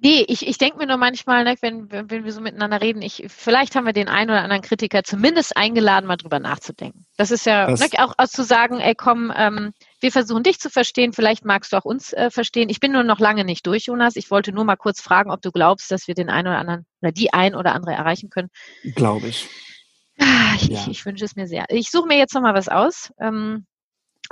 [0.00, 3.24] Nee, ich, ich denke mir nur manchmal, ne, wenn, wenn wir so miteinander reden, ich,
[3.26, 7.04] vielleicht haben wir den einen oder anderen Kritiker zumindest eingeladen, mal drüber nachzudenken.
[7.16, 10.60] Das ist ja das, ne, auch, auch zu sagen, ey komm, ähm, wir versuchen dich
[10.60, 12.68] zu verstehen, vielleicht magst du auch uns äh, verstehen.
[12.68, 14.14] Ich bin nur noch lange nicht durch, Jonas.
[14.14, 16.86] Ich wollte nur mal kurz fragen, ob du glaubst, dass wir den einen oder anderen
[17.02, 18.50] oder die ein oder andere erreichen können.
[18.94, 19.48] Glaube ich.
[20.20, 20.86] Ah, ich, ja.
[20.90, 21.64] ich, wünsche es mir sehr.
[21.68, 23.12] Ich suche mir jetzt noch mal was aus.
[23.20, 23.66] Ähm,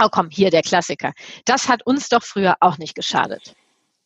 [0.02, 1.12] oh komm, hier der Klassiker.
[1.44, 3.54] Das hat uns doch früher auch nicht geschadet.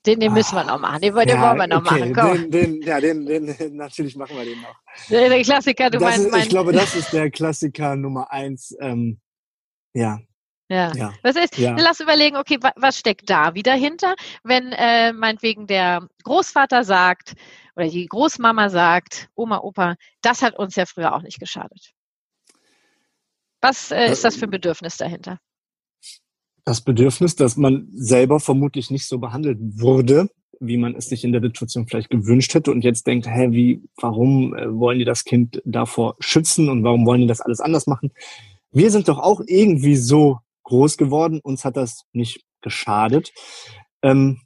[0.06, 1.02] Den, den müssen wir noch machen.
[1.02, 2.00] Den, den ja, wollen wir noch okay.
[2.00, 2.14] machen.
[2.14, 2.50] Komm.
[2.50, 4.74] Den, den, ja, den, den, natürlich machen wir den noch.
[5.10, 6.26] Der, der Klassiker, du meinst.
[6.26, 8.74] Ist, ich glaube, das ist der Klassiker Nummer eins.
[8.80, 9.20] Ähm,
[9.92, 10.18] ja.
[10.70, 10.92] Ja.
[10.94, 11.12] ja.
[11.22, 11.76] Das ist, ja.
[11.78, 14.14] lass überlegen, okay, was steckt da wieder hinter?
[14.44, 17.34] Wenn äh, meinetwegen der Großvater sagt
[17.80, 21.92] oder die Großmama sagt, Oma, Opa, das hat uns ja früher auch nicht geschadet.
[23.60, 25.38] Was äh, ist das für ein Bedürfnis dahinter?
[26.64, 30.28] das Bedürfnis, dass man selber vermutlich nicht so behandelt wurde,
[30.60, 33.82] wie man es sich in der Situation vielleicht gewünscht hätte und jetzt denkt, hä, wie,
[33.96, 37.86] warum äh, wollen die das Kind davor schützen und warum wollen die das alles anders
[37.86, 38.12] machen?
[38.70, 43.32] Wir sind doch auch irgendwie so groß geworden, uns hat das nicht geschadet.
[44.02, 44.40] Ähm,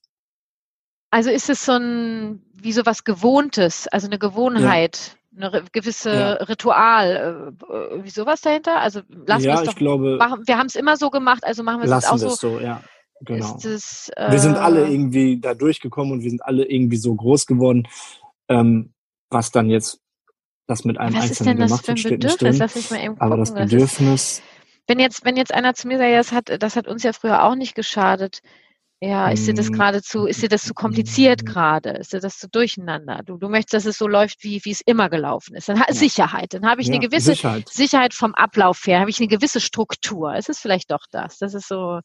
[1.11, 5.12] also ist es so ein, wie so was Gewohntes, also eine Gewohnheit.
[5.12, 6.33] Ja eine gewisse ja.
[6.35, 8.81] Ritual, äh, äh, wie sowas dahinter?
[8.81, 10.42] Also lassen ja, wir es doch glaube, machen.
[10.46, 12.29] Wir haben es immer so gemacht, also machen wir es auch so.
[12.29, 12.83] so ja.
[13.20, 13.57] Genau.
[13.57, 17.46] Es, äh, wir sind alle irgendwie da durchgekommen und wir sind alle irgendwie so groß
[17.46, 17.88] geworden,
[18.48, 18.92] ähm,
[19.31, 20.00] was dann jetzt
[20.66, 23.16] das mit einem was Einzelnen gemacht wird, steht nicht drin.
[23.18, 24.38] Aber das Bedürfnis.
[24.38, 24.42] Ist,
[24.87, 27.44] wenn jetzt, wenn jetzt einer zu mir sagt, das hat, das hat uns ja früher
[27.44, 28.40] auch nicht geschadet,
[29.05, 29.75] ja, ist dir das hm.
[29.75, 31.90] gerade zu, ist dir das zu kompliziert gerade?
[31.90, 33.21] Ist dir das zu durcheinander?
[33.25, 35.69] Du, du möchtest, dass es so läuft, wie, wie es immer gelaufen ist.
[35.69, 35.93] Dann ja.
[35.93, 36.55] Sicherheit.
[36.55, 37.69] Dann habe ich ja, eine gewisse Sicherheit.
[37.69, 40.35] Sicherheit vom Ablauf her, habe ich eine gewisse Struktur.
[40.35, 41.37] Es ist vielleicht doch das.
[41.38, 42.01] Das ist so,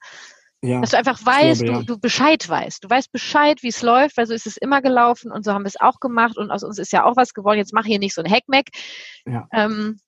[0.61, 2.83] ja, dass du einfach weißt, glaube, du, du Bescheid weißt.
[2.83, 5.63] Du weißt Bescheid, wie es läuft, weil so ist es immer gelaufen und so haben
[5.63, 7.59] wir es auch gemacht und aus uns ist ja auch was geworden.
[7.59, 8.65] Jetzt mach hier nicht so ein Hackmack.
[9.25, 9.99] Ja, ähm,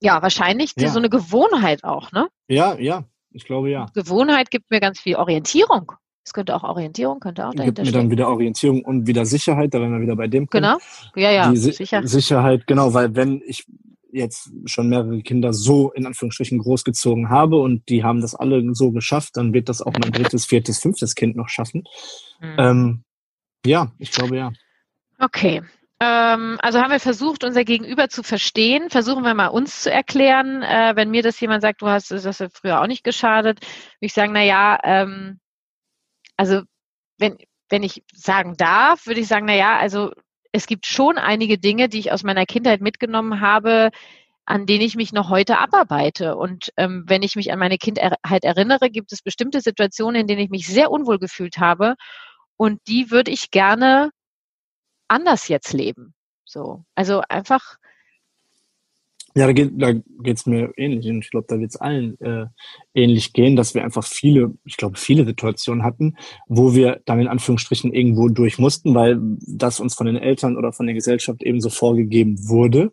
[0.00, 2.28] ja wahrscheinlich so eine Gewohnheit auch, ne?
[2.46, 3.04] Ja, ja.
[3.30, 3.86] Ich glaube ja.
[3.94, 5.92] Gewohnheit gibt mir ganz viel Orientierung.
[6.24, 9.74] Es könnte auch Orientierung, könnte auch dahinter Gibt mir dann wieder Orientierung und wieder Sicherheit,
[9.74, 10.52] da werden wir wieder bei dem Punkt.
[10.52, 10.78] Genau,
[11.16, 12.06] ja, ja, Die sicher.
[12.06, 13.66] Sicherheit, genau, weil wenn ich
[14.10, 18.92] jetzt schon mehrere Kinder so in Anführungsstrichen großgezogen habe und die haben das alle so
[18.92, 21.84] geschafft, dann wird das auch mein drittes, viertes, fünftes Kind noch schaffen.
[22.40, 22.54] Mhm.
[22.58, 23.04] Ähm,
[23.66, 24.52] ja, ich glaube ja.
[25.18, 25.62] Okay.
[26.00, 28.90] Ähm, also haben wir versucht, unser Gegenüber zu verstehen.
[28.90, 30.62] Versuchen wir mal uns zu erklären.
[30.62, 34.12] Äh, wenn mir das jemand sagt, du hast das früher auch nicht geschadet, würde ich
[34.12, 35.40] sagen, na ja, ähm,
[36.36, 36.62] also
[37.18, 40.12] wenn, wenn ich sagen darf, würde ich sagen, na ja, also
[40.52, 43.90] es gibt schon einige Dinge, die ich aus meiner Kindheit mitgenommen habe,
[44.46, 46.36] an denen ich mich noch heute abarbeite.
[46.36, 50.42] Und ähm, wenn ich mich an meine Kindheit erinnere, gibt es bestimmte Situationen, in denen
[50.42, 51.94] ich mich sehr unwohl gefühlt habe.
[52.56, 54.10] Und die würde ich gerne
[55.08, 56.14] anders jetzt leben.
[56.44, 56.84] So.
[56.94, 57.76] Also einfach
[59.36, 62.46] ja, da geht da geht's mir ähnlich und ich glaube, da wird's allen äh,
[62.94, 66.16] ähnlich gehen, dass wir einfach viele, ich glaube, viele Situationen hatten,
[66.46, 70.72] wo wir dann in Anführungsstrichen irgendwo durch mussten, weil das uns von den Eltern oder
[70.72, 72.92] von der Gesellschaft eben so vorgegeben wurde.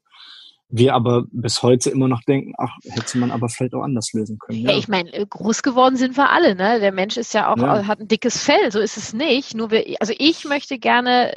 [0.74, 4.40] Wir aber bis heute immer noch denken, ach, hätte man aber vielleicht auch anders lösen
[4.40, 4.62] können.
[4.62, 6.80] Ja, ja ich meine, äh, groß geworden sind wir alle, ne?
[6.80, 7.86] Der Mensch ist ja auch, ja.
[7.86, 9.54] hat ein dickes Fell, so ist es nicht.
[9.54, 11.34] Nur wir, also ich möchte gerne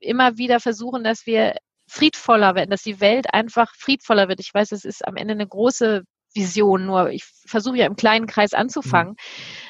[0.00, 1.54] immer wieder versuchen, dass wir
[1.94, 4.40] friedvoller werden, dass die Welt einfach friedvoller wird.
[4.40, 6.02] Ich weiß, es ist am Ende eine große
[6.34, 9.12] Vision, nur ich versuche ja im kleinen Kreis anzufangen.
[9.12, 9.16] Mhm.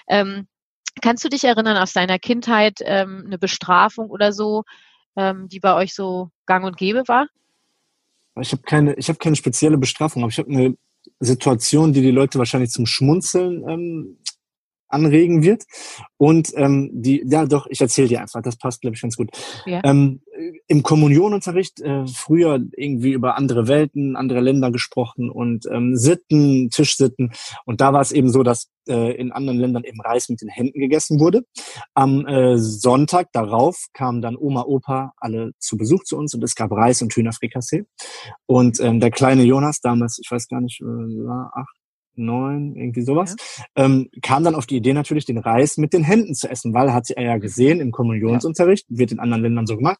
[0.08, 0.48] Ähm,
[1.02, 4.62] kannst du dich erinnern aus deiner Kindheit ähm, eine Bestrafung oder so,
[5.16, 7.26] ähm, die bei euch so gang und gäbe war?
[8.40, 10.76] Ich habe keine, ich habe keine spezielle Bestrafung, aber ich habe eine
[11.20, 14.18] Situation, die die Leute wahrscheinlich zum Schmunzeln ähm,
[14.88, 15.64] anregen wird.
[16.16, 19.31] Und ähm, die, ja doch, ich erzähle dir einfach, das passt, glaube ich, ganz gut.
[19.66, 19.81] Ja.
[19.85, 20.20] Ähm,
[20.66, 27.33] Im Kommunionunterricht äh, früher irgendwie über andere Welten, andere Länder gesprochen und ähm, Sitten, Tischsitten.
[27.64, 30.49] Und da war es eben so, dass äh, in anderen Ländern eben Reis mit den
[30.49, 31.42] Händen gegessen wurde.
[31.94, 36.55] Am äh, Sonntag darauf kamen dann Oma, Opa alle zu Besuch zu uns und es
[36.55, 37.85] gab Reis und Hühnerfrikassee.
[38.47, 41.77] Und ähm, der kleine Jonas, damals, ich weiß gar nicht, äh, war acht,
[42.16, 43.37] neun, irgendwie sowas,
[43.77, 43.85] ja.
[43.85, 46.92] ähm, kam dann auf die Idee natürlich, den Reis mit den Händen zu essen, weil
[46.92, 49.98] hat er ja gesehen im Kommunionsunterricht, wird in anderen Ländern so gemacht.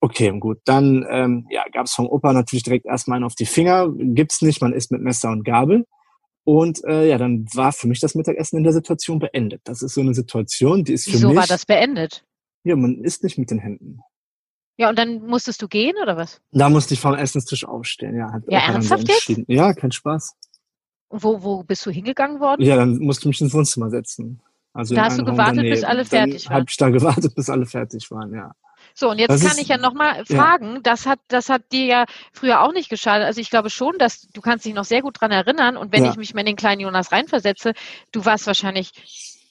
[0.00, 3.46] Okay, gut, dann ähm, ja, gab es vom Opa natürlich direkt erstmal einen auf die
[3.46, 5.86] Finger, gibt's nicht, man isst mit Messer und Gabel.
[6.44, 9.62] Und äh, ja, dann war für mich das Mittagessen in der Situation beendet.
[9.64, 11.38] Das ist so eine Situation, die ist für Wieso mich.
[11.38, 12.22] war das beendet?
[12.64, 14.00] Ja, man isst nicht mit den Händen.
[14.76, 16.40] Ja, und dann musstest du gehen oder was?
[16.52, 18.16] Da musste ich vom Essenstisch aufstehen.
[18.16, 19.40] Ja, hat Ja, so ernsthaft jetzt?
[19.46, 20.34] Ja, kein Spaß.
[21.10, 22.62] Wo, wo bist du hingegangen worden?
[22.62, 24.40] Ja, dann musste ich mich ins Wohnzimmer setzen.
[24.72, 25.84] Also Da hast du gewartet, bis daneben.
[25.84, 26.56] alle fertig dann waren.
[26.60, 28.52] Habe ich da gewartet, bis alle fertig waren, ja.
[28.96, 30.24] So, und jetzt Das kann ist- ich ja nochmal ja.
[30.24, 33.24] fragen, das hat, das hat dir ja früher auch nicht geschadet.
[33.26, 36.04] Also ich glaube schon, dass du kannst dich noch sehr gut dran erinnern und wenn
[36.04, 36.10] Ja.
[36.10, 37.72] ich mich mal in den kleinen Jonas reinversetze,
[38.12, 38.92] du warst wahrscheinlich,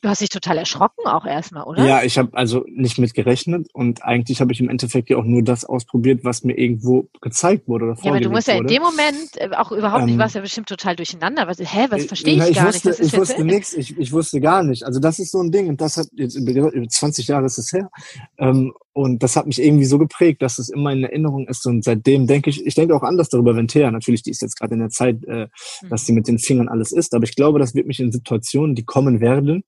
[0.03, 1.83] du hast dich total erschrocken auch erstmal, oder?
[1.85, 5.23] Ja, ich habe also nicht mit gerechnet und eigentlich habe ich im Endeffekt ja auch
[5.23, 8.59] nur das ausprobiert, was mir irgendwo gezeigt wurde oder Ja, aber du musst ja in
[8.59, 8.73] wurde.
[8.73, 11.47] dem Moment äh, auch überhaupt nicht, Ähm, du warst ja bestimmt total durcheinander.
[11.47, 12.99] Was, hä, was Äh, verstehe na, ich gar wusste, nicht?
[12.99, 14.83] Ich wusste nichts, ich, ich wusste gar nicht.
[14.83, 17.57] Also das ist so ein Ding und das hat jetzt über, über 20 Jahre ist
[17.57, 17.89] es her.
[18.37, 21.65] Ähm, und das hat mich irgendwie so geprägt, dass es immer in Erinnerung ist.
[21.65, 24.57] Und seitdem denke ich, ich denke auch anders darüber, wenn Thea, natürlich, die ist jetzt
[24.59, 25.47] gerade in der Zeit, äh,
[25.81, 25.89] Mhm.
[25.89, 27.13] dass sie mit den Fingern alles isst.
[27.15, 29.63] Aber ich glaube, das wird mich in Situationen, die kommen werden,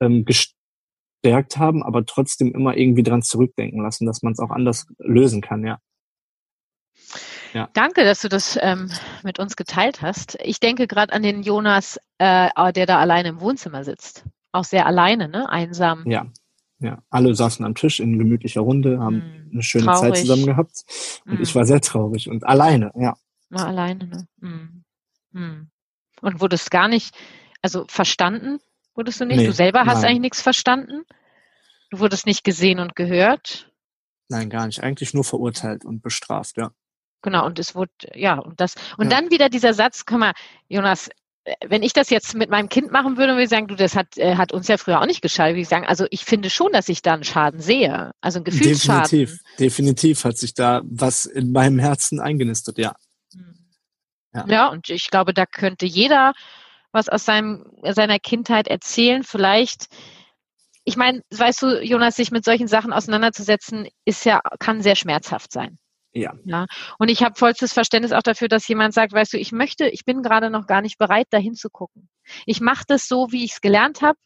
[0.00, 4.86] ähm, gestärkt haben, aber trotzdem immer irgendwie dran zurückdenken lassen, dass man es auch anders
[4.98, 5.78] lösen kann, ja.
[7.72, 8.90] Danke, dass du das ähm,
[9.22, 10.36] mit uns geteilt hast.
[10.42, 14.24] Ich denke gerade an den Jonas, äh, der da alleine im Wohnzimmer sitzt.
[14.52, 15.48] Auch sehr alleine, ne?
[15.48, 16.04] Einsam.
[16.06, 16.26] Ja.
[16.78, 17.02] Ja.
[17.10, 20.00] Alle saßen am Tisch in gemütlicher Runde, haben Hm, eine schöne traurig.
[20.00, 20.84] Zeit zusammen gehabt.
[21.24, 21.42] Und Hm.
[21.42, 23.16] ich war sehr traurig und alleine, ja.
[23.50, 24.28] War alleine, ne?
[24.40, 24.84] Hm.
[25.32, 25.70] Hm.
[26.20, 27.14] Und wurdest gar nicht,
[27.62, 28.58] also verstanden
[28.94, 29.36] wurdest du nicht?
[29.38, 30.10] Nee, du selber hast nein.
[30.12, 31.04] eigentlich nichts verstanden?
[31.90, 33.70] Du wurdest nicht gesehen und gehört?
[34.28, 34.82] Nein, gar nicht.
[34.82, 36.72] Eigentlich nur verurteilt und bestraft, ja.
[37.22, 39.20] Genau, und es wurde, ja, und das, und Ja.
[39.20, 40.32] dann wieder dieser Satz, guck mal,
[40.68, 41.10] Jonas,
[41.66, 44.16] wenn ich das jetzt mit meinem Kind machen würde, würde ich sagen, du, das hat,
[44.16, 46.72] äh, hat uns ja früher auch nicht geschadet, würde ich sagen, also ich finde schon,
[46.72, 48.12] dass ich da einen Schaden sehe.
[48.20, 49.02] Also einen Gefühlsschaden.
[49.10, 49.38] Definitiv.
[49.58, 52.94] Definitiv hat sich da was in meinem Herzen eingenistet, ja.
[54.34, 54.44] Ja.
[54.48, 54.68] Ja.
[54.68, 56.32] und ich glaube, da könnte jeder
[56.92, 59.22] was aus seinem, seiner Kindheit erzählen.
[59.22, 59.86] Vielleicht,
[60.84, 65.52] ich meine, weißt du, Jonas, sich mit solchen Sachen auseinanderzusetzen, ist ja, kann sehr schmerzhaft
[65.52, 65.78] sein.
[66.16, 66.32] Ja.
[66.44, 66.66] Ja,
[66.98, 70.04] und ich habe vollstes Verständnis auch dafür, dass jemand sagt, weißt du, ich möchte, ich
[70.04, 72.08] bin gerade noch gar nicht bereit, dahin zu gucken.
[72.46, 74.18] Ich mache das so, wie ich es gelernt habe,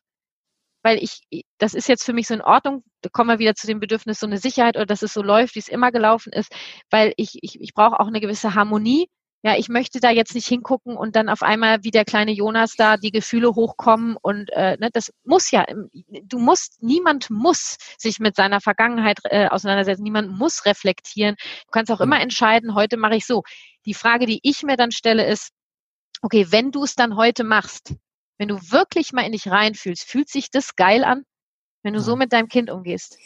[0.82, 1.20] weil ich,
[1.58, 2.84] das ist jetzt für mich so in Ordnung.
[3.02, 5.54] Da kommen wir wieder zu dem Bedürfnis, so eine Sicherheit oder dass es so läuft,
[5.56, 6.52] wie es immer gelaufen ist,
[6.90, 9.08] weil ich, ich, ich brauche auch eine gewisse Harmonie.
[9.42, 12.74] Ja, ich möchte da jetzt nicht hingucken und dann auf einmal wie der kleine Jonas
[12.76, 15.64] da die Gefühle hochkommen und äh, ne, das muss ja,
[16.24, 21.36] du musst, niemand muss sich mit seiner Vergangenheit äh, auseinandersetzen, niemand muss reflektieren.
[21.64, 23.42] Du kannst auch immer entscheiden, heute mache ich so.
[23.86, 25.52] Die Frage, die ich mir dann stelle, ist,
[26.20, 27.94] okay, wenn du es dann heute machst,
[28.36, 31.24] wenn du wirklich mal in dich reinfühlst, fühlt sich das geil an,
[31.82, 32.18] wenn du so Nein.
[32.18, 33.16] mit deinem Kind umgehst?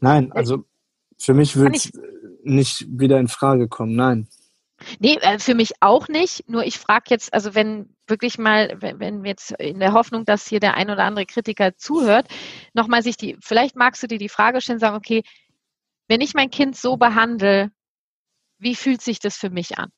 [0.00, 0.64] Nein, also
[1.16, 1.92] für mich würde es
[2.42, 4.28] nicht wieder in Frage kommen, nein.
[4.98, 6.48] Nee, äh, für mich auch nicht.
[6.48, 10.46] Nur ich frage jetzt, also wenn wirklich mal, wenn, wenn jetzt in der Hoffnung, dass
[10.48, 12.28] hier der ein oder andere Kritiker zuhört,
[12.74, 15.22] nochmal sich die, vielleicht magst du dir die Frage stellen, sagen, okay,
[16.08, 17.70] wenn ich mein Kind so behandle,
[18.58, 19.90] wie fühlt sich das für mich an?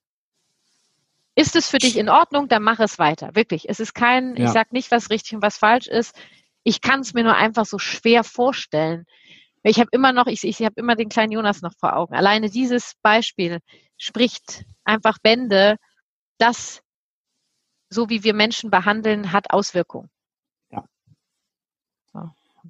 [1.34, 3.34] Ist es für dich in Ordnung, dann mach es weiter.
[3.34, 3.68] Wirklich.
[3.68, 4.44] Es ist kein, Ja.
[4.44, 6.14] ich sag nicht, was richtig und was falsch ist.
[6.62, 9.04] Ich kann es mir nur einfach so schwer vorstellen.
[9.64, 12.14] Ich habe immer noch, ich, ich habe immer den kleinen Jonas noch vor Augen.
[12.14, 13.60] Alleine dieses Beispiel
[14.02, 15.76] spricht einfach Bände,
[16.38, 16.82] das,
[17.88, 20.10] so wie wir Menschen behandeln, hat Auswirkungen.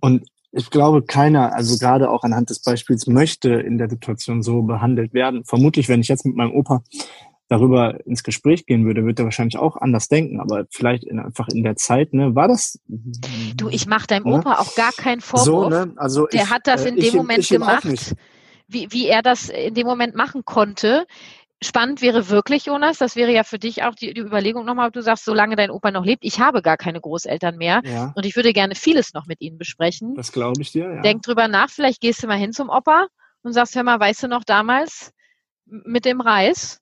[0.01, 4.63] Und ich glaube, keiner, also gerade auch anhand des Beispiels, möchte in der Situation so
[4.63, 5.45] behandelt werden.
[5.45, 6.83] Vermutlich, wenn ich jetzt mit meinem Opa
[7.49, 10.41] darüber ins Gespräch gehen würde, würde er wahrscheinlich auch anders denken.
[10.41, 12.79] Aber vielleicht in, einfach in der Zeit, ne, war das.
[12.87, 14.35] Du, ich mache deinem Ne?
[14.35, 15.45] Opa auch gar keinen Vorwurf.
[15.47, 15.93] so, ne?
[15.97, 18.15] Also Der ich, hat das äh, in ich dem Moment gemacht.
[18.73, 21.07] Wie, wie er das in dem Moment machen konnte.
[21.63, 24.95] Spannend wäre wirklich, Jonas, das wäre ja für dich auch die, die Überlegung nochmal, ob
[24.95, 28.27] du sagst, solange dein Opa noch lebt, ich habe gar keine Großeltern mehr Ja, und
[28.27, 30.17] ich würde gerne vieles noch mit ihnen besprechen.
[30.17, 30.93] das glaube ich dir.
[30.93, 31.03] Ja.
[31.03, 33.07] Denk drüber nach, vielleicht gehst du mal hin zum Opa
[33.43, 35.13] und sagst, hör mal, weißt du noch damals
[35.67, 36.79] mit dem Reis?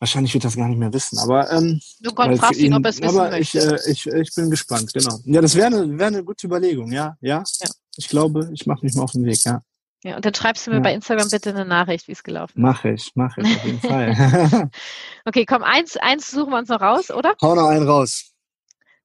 [0.00, 3.00] Wahrscheinlich wird das gar nicht mehr wissen, aber ähm, Du fragst ihn, ob er es
[3.00, 3.76] wissen aber ich, möchte.
[3.84, 5.18] äh, ich, ich bin gespannt, genau.
[5.24, 7.42] Ja, das wäre eine wäre eine gute Überlegung, ja, ja.
[7.60, 7.68] Ja.
[7.96, 9.60] Ich glaube, ich mache mich mal auf den Weg, ja.
[10.04, 10.82] Ja, und dann schreibst du mir Ja.
[10.82, 12.62] bei Instagram bitte eine Nachricht, wie es gelaufen ist.
[12.62, 14.70] Mache ich, mache ich auf jeden Fall.
[15.24, 17.34] Okay, komm, eins, eins suchen wir uns noch raus, oder?
[17.42, 18.32] Hau noch einen raus.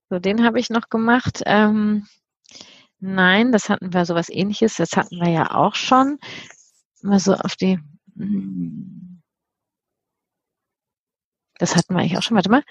[0.10, 1.42] So, den habe ich noch gemacht.
[1.46, 2.08] Ähm,
[3.00, 4.76] nein, das hatten wir sowas ähnliches.
[4.76, 6.20] Das hatten wir ja auch schon.
[7.02, 7.80] Mal so auf die.
[8.16, 9.22] hm.
[11.60, 12.36] Das hatten wir eigentlich auch schon.
[12.36, 12.64] Warte mal.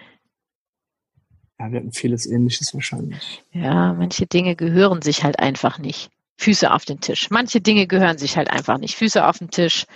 [1.59, 3.45] Ja, wir hatten vieles ähnliches wahrscheinlich.
[3.53, 6.11] Ja, manche Dinge gehören sich halt einfach nicht.
[6.42, 7.31] Füße auf den Tisch.
[7.31, 8.96] Manche Dinge gehören sich halt einfach nicht.
[8.96, 9.87] Füße auf den Tisch.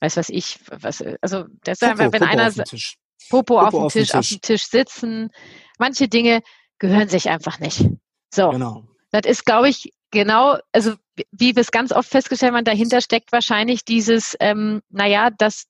[0.00, 2.54] Weiß was ich, was, also deshalb, Popo, wenn Popo einer auf.
[3.30, 5.30] Popo, Popo auf, dem, Tisch, Tisch, auf dem Tisch sitzen.
[5.78, 6.42] Manche Dinge
[6.78, 7.84] gehören sich einfach nicht.
[8.32, 8.50] So.
[8.50, 8.84] Genau.
[9.10, 10.94] Das ist, glaube ich, genau, also
[11.32, 15.64] wie wir es ganz oft festgestellt haben, dahinter steckt wahrscheinlich dieses, ähm, naja, das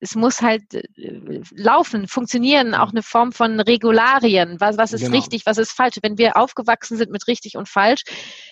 [0.00, 4.60] es muss halt äh, laufen, funktionieren, auch eine Form von Regularien.
[4.60, 5.16] Was, was ist genau.
[5.16, 5.96] richtig, was ist falsch?
[6.02, 8.04] Wenn wir aufgewachsen sind mit richtig und falsch,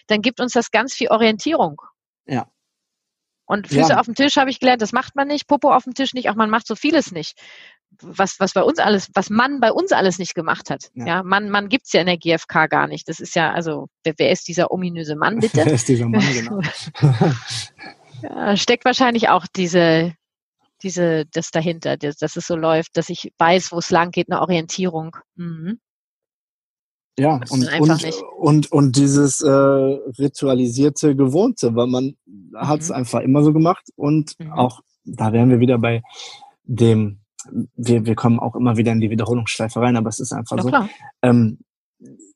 [0.06, 1.80] dann gibt uns das ganz viel Orientierung.
[2.26, 2.48] Ja.
[3.46, 4.00] Und Füße ja.
[4.00, 6.30] auf dem Tisch habe ich gelernt, das macht man nicht, Popo auf dem Tisch nicht,
[6.30, 7.38] auch man macht so vieles nicht.
[8.00, 10.90] Was, was bei uns alles, was man bei uns alles nicht gemacht hat.
[10.94, 13.06] Ja, ja man, man gibt's ja in der GfK gar nicht.
[13.08, 15.58] Das ist ja, also, wer, wer ist dieser ominöse Mann, bitte?
[15.64, 16.60] wer ist dieser Mann, genau.
[18.22, 20.14] ja, steckt wahrscheinlich auch diese,
[20.84, 24.30] diese, das dahinter, das, dass es so läuft, dass ich weiß, wo es lang geht,
[24.30, 25.16] eine Orientierung.
[25.34, 25.80] Mhm.
[27.18, 32.56] Ja, und, und, und, und dieses äh, ritualisierte Gewohnte, weil man mhm.
[32.56, 34.52] hat es einfach immer so gemacht und mhm.
[34.52, 36.02] auch, da wären wir wieder bei
[36.64, 37.20] dem,
[37.76, 40.62] wir, wir kommen auch immer wieder in die Wiederholungsschleife rein, aber es ist einfach ja,
[40.62, 40.88] so,
[41.22, 41.58] ähm,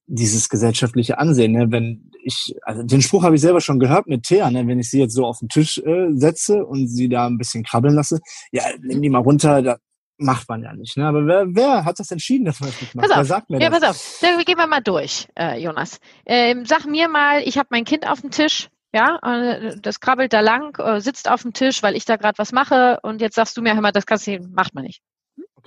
[0.09, 1.71] dieses gesellschaftliche Ansehen, ne?
[1.71, 4.67] wenn ich, also den Spruch habe ich selber schon gehört mit Thea, ne?
[4.67, 7.63] wenn ich sie jetzt so auf den Tisch äh, setze und sie da ein bisschen
[7.63, 9.77] krabbeln lasse, ja, nimm die mal runter, da,
[10.19, 10.97] macht man ja nicht.
[10.97, 11.07] Ne?
[11.07, 13.09] Aber wer, wer hat das entschieden, dass man das nicht macht?
[13.09, 13.19] Pass auf.
[13.19, 13.81] Wer sagt mir ja, das?
[13.81, 13.91] pass
[14.25, 14.45] auf.
[14.45, 16.01] Gehen wir mal durch, äh, Jonas.
[16.27, 20.33] Ähm, sag mir mal, ich habe mein Kind auf dem Tisch, ja, äh, das krabbelt
[20.33, 23.37] da lang, äh, sitzt auf dem Tisch, weil ich da gerade was mache und jetzt
[23.37, 25.03] sagst du mir, hör mal, das kannst du, macht man nicht.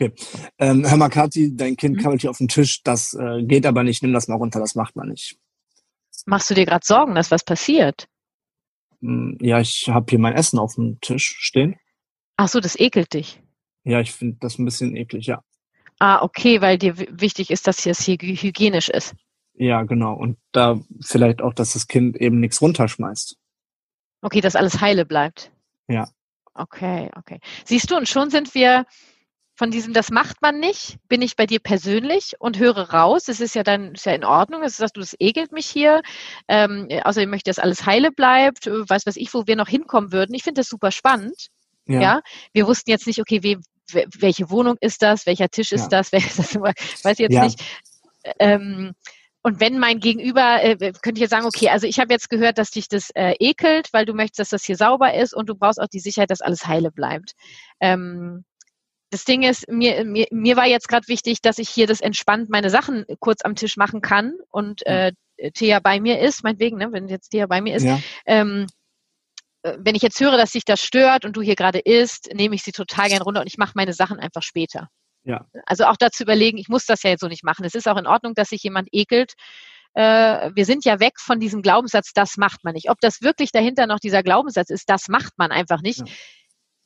[0.02, 0.14] Okay.
[0.58, 2.18] Ähm, hör mal, Kathi, dein Kind mhm.
[2.18, 4.96] hier auf dem Tisch, das äh, geht aber nicht, nimm das mal runter, das macht
[4.96, 5.38] man nicht.
[6.26, 8.08] Machst du dir gerade Sorgen, dass was passiert?
[9.02, 11.76] Hm, ja, ich habe hier mein Essen auf dem Tisch stehen.
[12.36, 13.42] Ach so, das ekelt dich.
[13.84, 15.44] Ja, ich finde das ein bisschen eklig, ja.
[16.00, 19.14] Ah, okay, weil dir wichtig ist, dass es hier hygienisch ist.
[19.54, 20.16] Ja, genau.
[20.16, 23.38] Und da vielleicht auch, dass das Kind eben nichts runterschmeißt.
[24.24, 25.52] Okay, dass alles heile bleibt.
[25.88, 26.08] Ja.
[26.56, 27.40] Okay, okay.
[27.66, 28.86] Siehst du, und schon sind wir
[29.56, 33.28] von diesem, das macht man nicht, bin ich bei dir persönlich und höre raus.
[33.28, 34.64] Es ist ja dann ist ja in Ordnung.
[34.64, 36.02] Es ist, du, das ekelt mich hier.
[36.48, 38.66] Ähm, außerdem möchte, dass alles heile bleibt.
[38.66, 40.34] Weiß was ich, wo wir noch hinkommen würden.
[40.34, 41.48] Ich finde das super spannend.
[41.86, 42.02] Ja.
[42.02, 42.22] ja.
[42.54, 43.60] Wir wussten jetzt nicht, okay, we,
[44.20, 46.00] welche Wohnung ist das, welcher Tisch ist ja.
[46.00, 47.44] das, wer ist das, weiß ich jetzt ja.
[47.44, 47.62] nicht.
[48.40, 48.94] Ähm,
[49.44, 52.60] und wenn mein Gegenüber, äh, könnte ich jetzt sagen, okay, also ich habe jetzt gehört,
[52.60, 55.56] dass dich das äh, ekelt, weil du möchtest, dass das hier sauber ist und du
[55.56, 57.34] brauchst auch die Sicherheit, dass alles heile bleibt.
[57.80, 58.46] Ähm,
[59.12, 62.50] das Ding ist, mir, mir, mir war jetzt gerade wichtig, dass ich hier das entspannt
[62.50, 65.12] meine Sachen kurz am Tisch machen kann und äh,
[65.54, 68.00] Thea bei mir ist, meinetwegen, ne, wenn jetzt Thea bei mir ist, ja.
[68.26, 68.67] ähm,
[69.63, 72.56] äh, wenn ich jetzt höre, dass sich das stört und du hier gerade isst, nehme
[72.56, 74.88] ich sie total gern runter und ich mache meine Sachen einfach später.
[75.24, 75.45] Ja.
[75.65, 77.65] Also auch dazu überlegen, ich muss das ja jetzt so nicht machen.
[77.65, 79.34] Es ist auch in Ordnung, dass sich jemand ekelt.
[79.93, 82.89] Äh, wir sind ja weg von diesem Glaubenssatz, das macht man nicht.
[82.89, 86.00] Ob das wirklich dahinter noch dieser Glaubenssatz ist, das macht man einfach nicht.
[86.00, 86.06] Ja.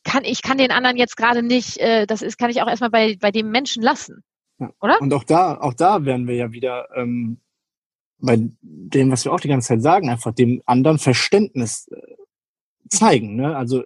[0.06, 2.92] Kann, ich kann den anderen jetzt gerade nicht, äh, das ist, kann ich auch erstmal
[2.92, 4.24] bei, bei dem Menschen lassen.
[4.60, 4.72] Ja.
[4.80, 5.02] Oder?
[5.02, 7.42] Und auch da, auch da werden wir ja wieder ähm,
[8.20, 11.98] bei dem, was wir auch die ganze Zeit sagen, einfach dem anderen Verständnis äh,
[12.96, 13.36] zeigen.
[13.36, 13.56] Ne?
[13.56, 13.84] Also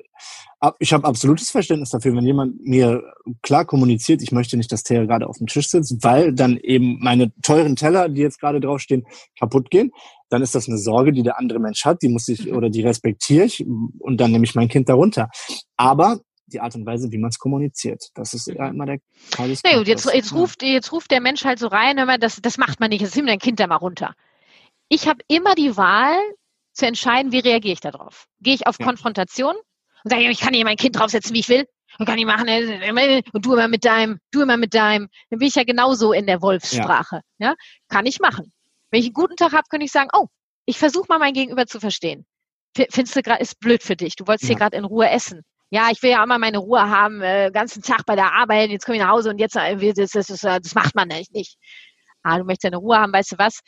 [0.80, 3.02] ich habe absolutes Verständnis dafür, wenn jemand mir
[3.41, 7.00] klar kommuniziert, ich möchte nicht, dass Thea gerade auf dem Tisch sitzt, weil dann eben
[7.00, 9.06] meine teuren Teller, die jetzt gerade draufstehen,
[9.38, 9.91] kaputt gehen.
[10.30, 12.58] Dann ist das eine Sorge, die der andere Mensch hat, die muss ich mhm.
[12.58, 13.65] oder die respektiere ich
[14.00, 15.30] und dann nehme ich mein Kind darunter.
[15.78, 18.10] Aber die Art und Weise, wie man es kommuniziert.
[18.15, 19.00] Das ist ja immer der
[19.32, 22.19] Teil des nee, jetzt, jetzt, ruft, jetzt ruft der Mensch halt so rein, hör mal,
[22.19, 24.13] das, das macht man nicht, jetzt nimm dein Kind da mal runter.
[24.89, 26.17] Ich habe immer die Wahl,
[26.80, 28.26] zu entscheiden, wie reagiere ich darauf.
[28.42, 28.86] Gehe ich auf ja.
[28.86, 31.65] Konfrontation und sage, ich kann hier mein Kind draufsetzen, wie ich will.
[31.98, 35.10] Und kann ich machen, äh, und du immer mit deinem, du immer mit deinem.
[35.30, 37.22] Dann bin ich ja genauso in der Wolfssprache.
[37.39, 37.50] Ja.
[37.50, 37.56] ja?
[37.89, 38.54] Kann ich machen.
[38.92, 40.28] Wenn ich einen guten Tag habe, könnte ich sagen, oh,
[40.65, 42.26] ich versuche mal mein Gegenüber zu verstehen.
[42.76, 44.15] Findest du gerade, ist blöd für dich.
[44.15, 44.50] Du wolltest ja.
[44.50, 45.42] hier gerade in Ruhe essen.
[45.72, 48.70] Ja, ich will ja auch mal meine Ruhe haben, äh, ganzen Tag bei der Arbeit,
[48.70, 51.58] jetzt komme ich nach Hause und jetzt, äh, das, das, das, das macht man nicht.
[52.24, 53.60] Ah, du möchtest deine Ruhe haben, weißt du was?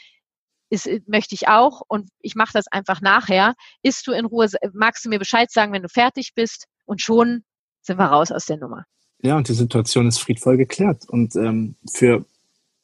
[0.72, 3.54] Ist, äh, möchte ich auch und ich mache das einfach nachher.
[3.84, 7.44] Isst du in Ruhe, magst du mir Bescheid sagen, wenn du fertig bist und schon
[7.82, 8.86] sind wir raus aus der Nummer.
[9.22, 12.26] Ja, und die Situation ist friedvoll geklärt und ähm, für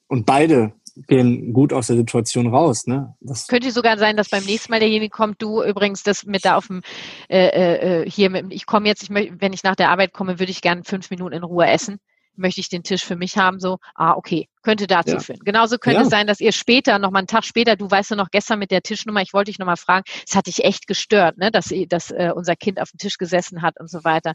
[0.08, 0.74] und beide
[1.08, 2.88] gehen gut aus der Situation raus.
[2.88, 3.16] Ne?
[3.20, 6.58] Das Könnte sogar sein, dass beim nächsten Mal derjenige kommt, du übrigens das mit da
[6.58, 6.82] auf dem
[7.30, 10.14] äh, äh, äh hier, mit, ich komme jetzt, ich möchte, wenn ich nach der Arbeit
[10.14, 12.00] komme, würde ich gerne fünf Minuten in Ruhe essen
[12.38, 15.20] möchte ich den Tisch für mich haben, so, ah, okay, könnte dazu ja.
[15.20, 15.40] führen.
[15.44, 16.04] Genauso könnte ja.
[16.04, 18.60] es sein, dass ihr später, noch mal einen Tag später, du weißt ja noch gestern
[18.60, 21.52] mit der Tischnummer, ich wollte dich noch mal fragen, es hat dich echt gestört, ne,
[21.52, 24.34] dass, dass äh, unser Kind auf dem Tisch gesessen hat und so weiter.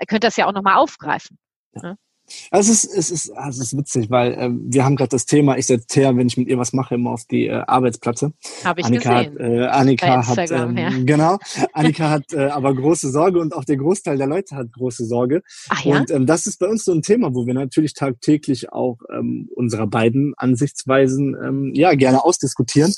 [0.00, 1.38] Ihr könnt das ja auch noch mal aufgreifen.
[1.74, 1.82] Ja.
[1.82, 1.96] Ne?
[2.50, 5.26] Also es ist, es ist, also es ist witzig, weil äh, wir haben gerade das
[5.26, 8.32] Thema, ich setze Thea, wenn ich mit ihr was mache, immer auf die äh, Arbeitsplatte.
[8.64, 9.38] Habe ich Annika gesehen.
[9.38, 10.90] Hat, äh, Annika hat, ähm, ja.
[11.04, 11.38] genau,
[11.72, 15.42] Annika hat äh, aber große Sorge und auch der Großteil der Leute hat große Sorge.
[15.68, 15.96] Ach ja?
[15.98, 19.48] Und ähm, das ist bei uns so ein Thema, wo wir natürlich tagtäglich auch ähm,
[19.54, 22.94] unserer beiden Ansichtsweisen ähm, ja gerne ausdiskutieren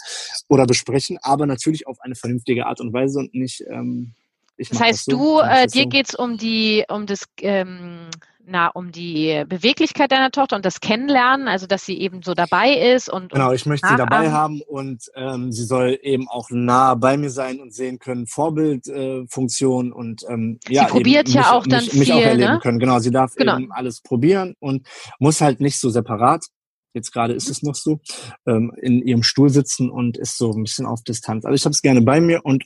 [0.48, 3.64] oder besprechen, aber natürlich auf eine vernünftige Art und Weise und nicht.
[3.68, 4.14] Ähm,
[4.56, 5.88] ich das heißt, so, du, äh, das dir so.
[5.88, 8.08] geht's um die, um das, ähm,
[8.44, 12.72] na, um die Beweglichkeit deiner Tochter und das Kennenlernen, also dass sie eben so dabei
[12.94, 16.94] ist und, Genau, ich möchte sie dabei haben und ähm, sie soll eben auch nah
[16.94, 21.50] bei mir sein und sehen können, Vorbildfunktion äh, und ähm, ja, probiert eben ja mich,
[21.50, 22.60] auch dann mich, mich auch erleben ne?
[22.60, 22.78] können.
[22.78, 23.56] Genau, sie darf Genau.
[23.58, 24.86] eben alles probieren und
[25.18, 26.46] muss halt nicht so separat.
[26.94, 27.38] Jetzt gerade Mhm.
[27.38, 28.00] ist es noch so,
[28.46, 31.44] ähm, in ihrem Stuhl sitzen und ist so ein bisschen auf Distanz.
[31.44, 32.64] Also ich habe es gerne bei mir und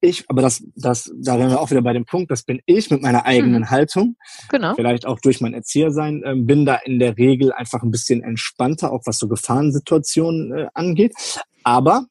[0.00, 2.90] ich, aber das, das, da wären wir auch wieder bei dem Punkt, das bin ich
[2.90, 3.70] mit meiner eigenen Mhm.
[3.70, 4.16] Haltung
[4.48, 4.74] Genau.
[4.74, 8.92] vielleicht auch durch mein Erziehersein, ähm, bin da in der Regel einfach ein bisschen entspannter,
[8.92, 11.14] auch was so Gefahrensituationen äh, angeht.
[11.64, 12.06] Aber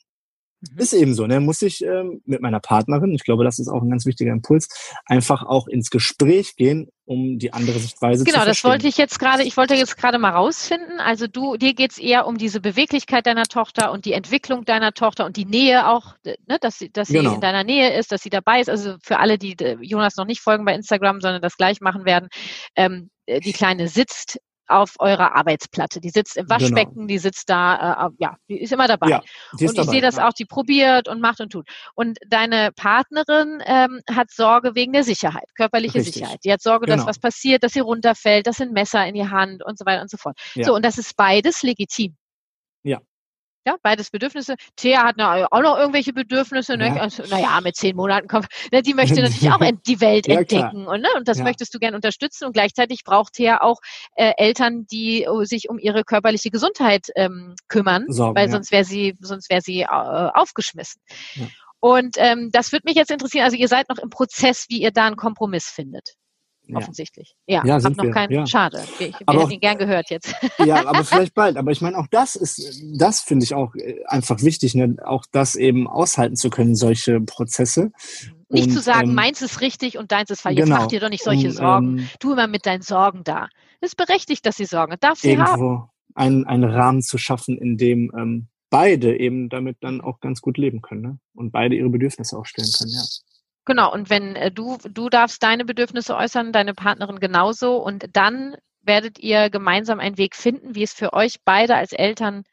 [0.61, 0.77] Mhm.
[0.79, 1.39] ist eben so, ne?
[1.39, 4.67] muss ich ähm, mit meiner Partnerin, ich glaube, das ist auch ein ganz wichtiger Impuls,
[5.05, 8.71] einfach auch ins Gespräch gehen, um die andere Sichtweise Genau, zu das verstehen.
[8.71, 10.99] wollte ich jetzt gerade, ich wollte jetzt gerade mal rausfinden.
[10.99, 15.25] Also du, dir geht's eher um diese Beweglichkeit deiner Tochter und die Entwicklung deiner Tochter
[15.25, 17.35] und die Nähe auch, ne, dass sie, dass sie Genau.
[17.35, 18.69] in deiner Nähe ist, dass sie dabei ist.
[18.69, 22.29] Also für alle, die Jonas noch nicht folgen bei Instagram, sondern das gleich machen werden,
[22.75, 26.01] ähm, äh, die Kleine sitzt auf eurer Arbeitsplatte.
[26.01, 29.07] Die sitzt im Waschbecken, die sitzt da, äh, ja, die ist immer dabei.
[29.07, 29.19] Genau.
[29.19, 30.27] Ja, ist und ich dabei, sehe das ja.
[30.27, 31.67] auch, die probiert und macht und tut.
[31.95, 36.15] Und deine Partnerin ähm, hat Sorge wegen der Sicherheit, körperliche Richtig.
[36.15, 36.39] Sicherheit.
[36.43, 37.09] Die hat Sorge, dass Genau.
[37.09, 40.09] was passiert, dass sie runterfällt, dass ein Messer in die Hand und so weiter und
[40.09, 40.37] so fort.
[40.55, 40.65] Ja.
[40.65, 42.15] So, und das ist beides legitim.
[43.67, 43.75] Ja.
[43.83, 44.55] Beides Bedürfnisse.
[44.77, 46.77] Thea hat na, auch noch irgendwelche Bedürfnisse.
[46.77, 46.87] Ne?
[46.87, 47.01] Ja.
[47.01, 48.47] Also, naja, mit zehn Monaten kommt.
[48.71, 50.61] Ne, die möchte natürlich auch die Welt Ja, klar.
[50.69, 50.87] entdecken.
[50.87, 51.43] Und, ne, und das Ja.
[51.43, 52.45] möchtest du gern unterstützen.
[52.45, 53.79] Und gleichzeitig braucht Thea auch
[54.15, 58.85] äh, Eltern, die äh, sich um ihre körperliche Gesundheit ähm, kümmern Sorgen, weil sonst wäre
[58.85, 61.01] sie, sonst wäre sie äh, aufgeschmissen.
[61.81, 63.43] Und ähm, das würde mich jetzt interessieren.
[63.43, 66.13] Also ihr seid noch im Prozess, wie ihr da einen Kompromiss findet.
[66.67, 66.77] Ja.
[66.77, 67.35] Offensichtlich.
[67.47, 68.31] Ja, Ja, hab sind noch wir, keinen.
[68.33, 68.45] ja.
[68.47, 68.83] Schade.
[69.25, 70.33] Aber hätten ihn gern gehört jetzt.
[70.65, 71.57] ja, aber vielleicht bald.
[71.57, 74.95] Aber ich meine, auch das ist, das finde ich auch äh, einfach wichtig, ne?
[75.05, 77.91] auch das eben aushalten zu können, solche Prozesse.
[78.49, 80.57] Nicht Und, zu sagen, ähm, meins ist richtig und deins ist falsch.
[80.57, 80.79] Jetzt genau.
[80.79, 81.97] mach dir doch nicht solche Um, Sorgen.
[81.99, 83.47] ähm, Tu immer mit deinen Sorgen da.
[83.81, 84.95] Es ist berechtigt, dass sie Sorgen.
[84.99, 85.61] Darf sie haben.
[85.61, 90.41] irgendwo einen, einen Rahmen zu schaffen, in dem ähm, beide eben damit dann auch ganz
[90.41, 91.19] gut leben können ne?
[91.33, 92.91] und beide ihre Bedürfnisse auch stellen können.
[92.91, 93.03] Ja.
[93.67, 98.55] Genau, und wenn äh, du, du darfst deine Bedürfnisse äußern, deine Partnerin genauso und dann
[98.81, 102.43] werdet ihr gemeinsam einen Weg finden, wie es für euch beide als Eltern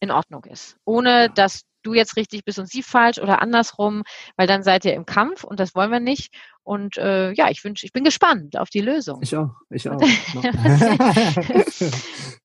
[0.00, 0.78] in Ordnung ist.
[0.86, 4.02] Ohne dass du jetzt richtig bist und sie falsch oder andersrum,
[4.36, 6.34] weil dann seid ihr im Kampf und das wollen wir nicht.
[6.62, 9.20] Und äh, ja, ich wünsche, ich bin gespannt auf die Lösung.
[9.22, 10.00] Ich auch, ich auch.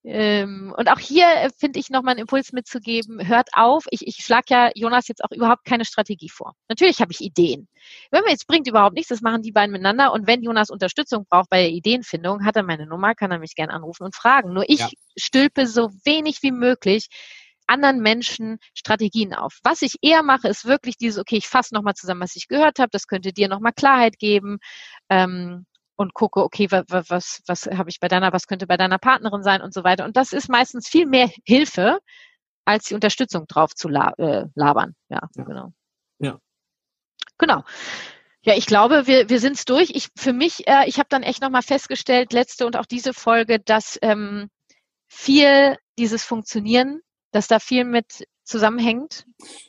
[0.03, 3.27] Ähm, und auch hier äh, finde ich nochmal einen Impuls mitzugeben.
[3.27, 3.83] Hört auf.
[3.91, 6.55] Ich, ich schlage ja Jonas jetzt auch überhaupt keine Strategie vor.
[6.69, 7.67] Natürlich habe ich Ideen.
[8.09, 10.13] Wenn mir jetzt bringt überhaupt nichts, das machen die beiden miteinander.
[10.13, 13.55] Und wenn Jonas Unterstützung braucht bei der Ideenfindung, hat er meine Nummer, kann er mich
[13.55, 14.53] gerne anrufen und fragen.
[14.53, 14.89] Nur ich Ja.
[15.17, 17.07] stülpe so wenig wie möglich
[17.69, 19.59] anderen Menschen Strategien auf.
[19.63, 22.79] Was ich eher mache, ist wirklich dieses, okay, ich fasse nochmal zusammen, was ich gehört
[22.79, 24.59] habe, das könnte dir nochmal Klarheit geben
[25.09, 25.65] ähm,
[25.95, 29.43] und gucke, okay, was, was, was habe ich bei deiner, was könnte bei deiner Partnerin
[29.43, 30.05] sein und so weiter.
[30.05, 31.99] Und das ist meistens viel mehr Hilfe,
[32.65, 34.95] als die Unterstützung drauf zu la äh, labern.
[35.09, 35.43] Ja, Ja.
[35.43, 35.73] genau.
[36.19, 36.39] Ja.
[37.37, 37.63] Genau.
[38.43, 39.89] Ja, ich glaube, wir, wir sind's durch.
[39.91, 43.59] Ich für mich, äh, ich habe dann echt nochmal festgestellt, letzte und auch diese Folge,
[43.59, 44.49] dass ähm,
[45.07, 47.01] viel dieses Funktionieren,
[47.31, 49.25] dass da viel mit zusammenhängt.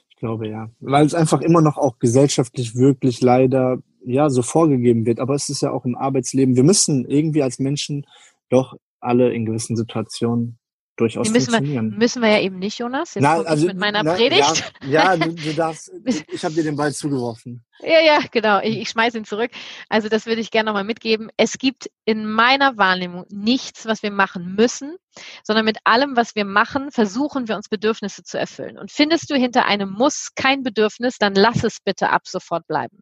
[0.08, 0.70] Ich glaube ja.
[0.80, 5.20] Weil es einfach immer noch auch gesellschaftlich wirklich leider ja so vorgegeben wird.
[5.20, 6.56] Aber es ist ja auch im Arbeitsleben.
[6.56, 8.06] Wir müssen irgendwie als Menschen
[8.48, 10.59] doch alle in gewissen Situationen
[10.96, 11.98] durchaus Die müssen wir, funktionieren.
[11.98, 13.14] müssen wir ja eben nicht, Jonas.
[13.14, 14.72] Jetzt Na, also, ich mit meiner na, Predigt.
[14.82, 17.64] Ja, ja du, du darfst, ich habe dir den Ball zugeworfen.
[17.82, 18.60] Ja, ja, genau.
[18.60, 19.50] Ich, ich schmeiße ihn zurück.
[19.88, 21.30] Also das würde ich gerne nochmal mitgeben.
[21.36, 24.96] Es gibt in meiner Wahrnehmung nichts, was wir machen müssen,
[25.42, 28.78] sondern mit allem, was wir machen, versuchen wir uns Bedürfnisse zu erfüllen.
[28.78, 33.00] Und findest du hinter einem Muss kein Bedürfnis, dann lass es bitte ab sofort bleiben.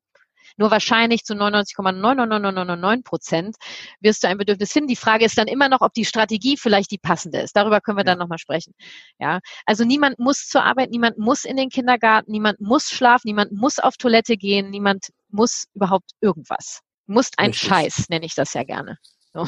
[0.57, 3.57] Nur wahrscheinlich zu 99,99999 Prozent
[4.01, 4.89] wirst du ein Bedürfnis finden.
[4.89, 7.57] Die Frage ist dann immer noch, ob die Strategie vielleicht die passende ist.
[7.57, 8.75] Darüber können wir dann nochmal sprechen.
[9.19, 13.53] Ja, also niemand muss zur Arbeit, niemand muss in den Kindergarten, niemand muss schlafen, niemand
[13.53, 16.81] muss auf Toilette gehen, niemand muss überhaupt irgendwas.
[17.07, 17.69] Musst ein Richtig.
[17.69, 18.99] Scheiß, nenne ich das ja gerne.
[19.33, 19.47] So.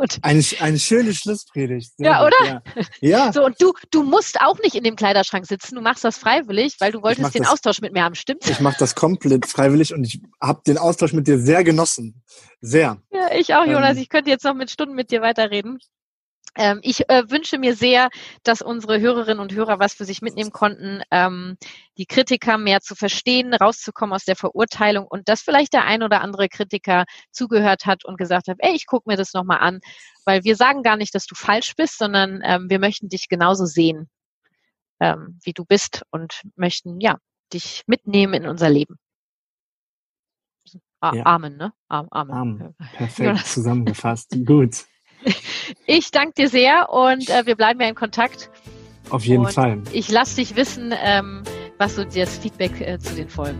[0.00, 1.92] Und eine, eine schöne Schlusspredigt.
[1.98, 2.62] Sehr ja, gut, oder?
[2.72, 2.82] Ja.
[3.00, 3.32] ja.
[3.40, 5.74] So, und du, du musst auch nicht in dem Kleiderschrank sitzen.
[5.74, 8.48] Du machst das freiwillig, weil du wolltest den das, Austausch mit mir haben, stimmt?
[8.48, 12.22] Ich mache das komplett freiwillig und ich habe den Austausch mit dir sehr genossen.
[12.62, 12.96] Sehr.
[13.12, 13.96] Ja, ich auch, Jonas.
[13.96, 15.78] Ähm, ich könnte jetzt noch mit Stunden mit dir weiterreden.
[16.56, 18.08] Ähm, ich äh, wünsche mir sehr,
[18.42, 21.56] dass unsere Hörerinnen und Hörer was für sich mitnehmen konnten, ähm,
[21.96, 26.20] die Kritiker mehr zu verstehen, rauszukommen aus der Verurteilung und dass vielleicht der ein oder
[26.20, 29.80] andere Kritiker zugehört hat und gesagt hat, ey, ich gucke mir das nochmal an,
[30.24, 33.64] weil wir sagen gar nicht, dass du falsch bist, sondern ähm, wir möchten dich genauso
[33.64, 34.08] sehen,
[34.98, 37.18] ähm, wie du bist und möchten, ja,
[37.52, 38.96] dich mitnehmen in unser Leben.
[41.02, 41.26] ja.
[41.26, 41.72] Amen, ne?
[41.88, 42.10] Amen.
[42.12, 42.74] Amen.
[42.92, 44.36] Perfekt zusammengefasst.
[44.44, 44.84] Gut.
[45.86, 48.50] Ich danke dir sehr und äh, wir bleiben ja in Kontakt.
[49.10, 49.78] Auf jeden und Fall.
[49.92, 51.42] Ich lasse dich wissen, ähm,
[51.78, 53.58] was so das Feedback äh, zu den Folgen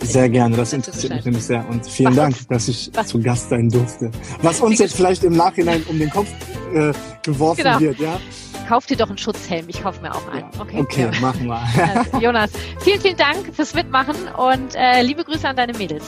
[0.00, 0.12] ist.
[0.12, 1.68] Sehr gerne, das interessiert mich nämlich sehr.
[1.68, 3.08] Und vielen was Dank, dass ich was?
[3.08, 4.10] zu Gast sein durfte.
[4.42, 6.28] Was uns jetzt vielleicht im Nachhinein um den Kopf
[6.74, 6.92] äh,
[7.22, 7.80] geworfen genau.
[7.80, 8.18] wird, ja?
[8.66, 10.50] Kauf dir doch einen Schutzhelm, ich kaufe mir auch einen.
[10.58, 11.20] Okay, okay ja.
[11.20, 11.60] machen wir.
[11.94, 12.50] Also, Jonas,
[12.80, 16.04] vielen, vielen Dank fürs Mitmachen und äh, liebe Grüße an deine Mädels.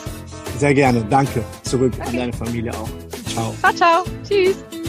[0.58, 1.44] Sehr gerne, danke.
[1.62, 2.08] Zurück okay.
[2.08, 2.88] an deine Familie auch.
[3.32, 3.54] Ciao.
[3.62, 4.04] Ciao, ciao.
[4.26, 4.79] Tschüss.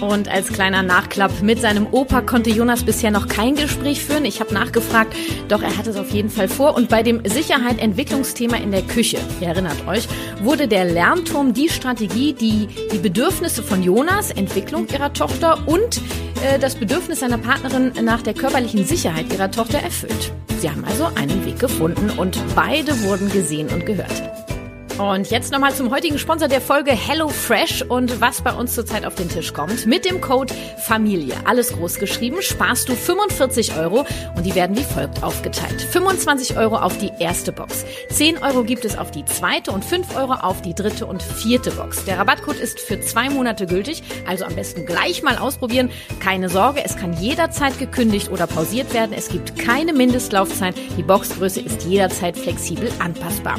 [0.00, 4.24] Und als kleiner Nachklapp mit seinem Opa konnte Jonas bisher noch kein Gespräch führen.
[4.24, 5.14] Ich habe nachgefragt,
[5.48, 6.74] doch er hat es auf jeden Fall vor.
[6.74, 10.08] Und bei dem Sicherheit-Entwicklungsthema in der Küche, ihr erinnert euch,
[10.42, 15.98] wurde der Lernturm die Strategie, die die Bedürfnisse von Jonas, Entwicklung ihrer Tochter und
[16.42, 20.32] äh, das Bedürfnis seiner Partnerin nach der körperlichen Sicherheit ihrer Tochter erfüllt.
[20.58, 24.53] Sie haben also einen Weg gefunden und beide wurden gesehen und gehört.
[24.98, 29.04] Und jetzt nochmal zum heutigen Sponsor der Folge Hello Fresh und was bei uns zurzeit
[29.04, 29.86] auf den Tisch kommt.
[29.86, 34.84] Mit dem Code Familie, alles groß geschrieben, sparst du 45 Euro und die werden wie
[34.84, 35.82] folgt aufgeteilt.
[35.82, 40.16] 25 Euro auf die erste Box, 10 Euro gibt es auf die zweite und 5
[40.16, 42.04] Euro auf die dritte und vierte Box.
[42.04, 45.90] Der Rabattcode ist für zwei Monate gültig, also am besten gleich mal ausprobieren.
[46.20, 49.12] Keine Sorge, es kann jederzeit gekündigt oder pausiert werden.
[49.12, 50.76] Es gibt keine Mindestlaufzeit.
[50.96, 53.58] Die Boxgröße ist jederzeit flexibel anpassbar.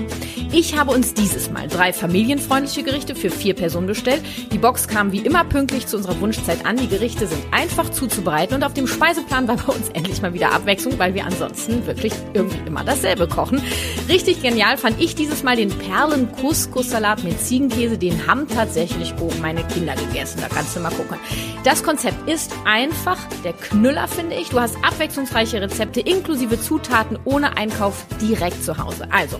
[0.53, 4.21] Ich habe uns die dieses Mal drei familienfreundliche Gerichte für vier Personen bestellt.
[4.51, 6.77] Die Box kam wie immer pünktlich zu unserer Wunschzeit an.
[6.77, 10.51] Die Gerichte sind einfach zuzubereiten und auf dem Speiseplan war bei uns endlich mal wieder
[10.51, 13.59] Abwechslung, weil wir ansonsten wirklich irgendwie immer dasselbe kochen.
[14.07, 17.97] Richtig genial fand ich dieses Mal den Perlen-Couscous-Salat mit Ziegenkäse.
[17.97, 20.41] Den haben tatsächlich oben meine Kinder gegessen.
[20.41, 21.17] Da kannst du mal gucken.
[21.63, 24.49] Das Konzept ist einfach der Knüller, finde ich.
[24.49, 29.07] Du hast abwechslungsreiche Rezepte inklusive Zutaten ohne Einkauf direkt zu Hause.
[29.09, 29.39] Also,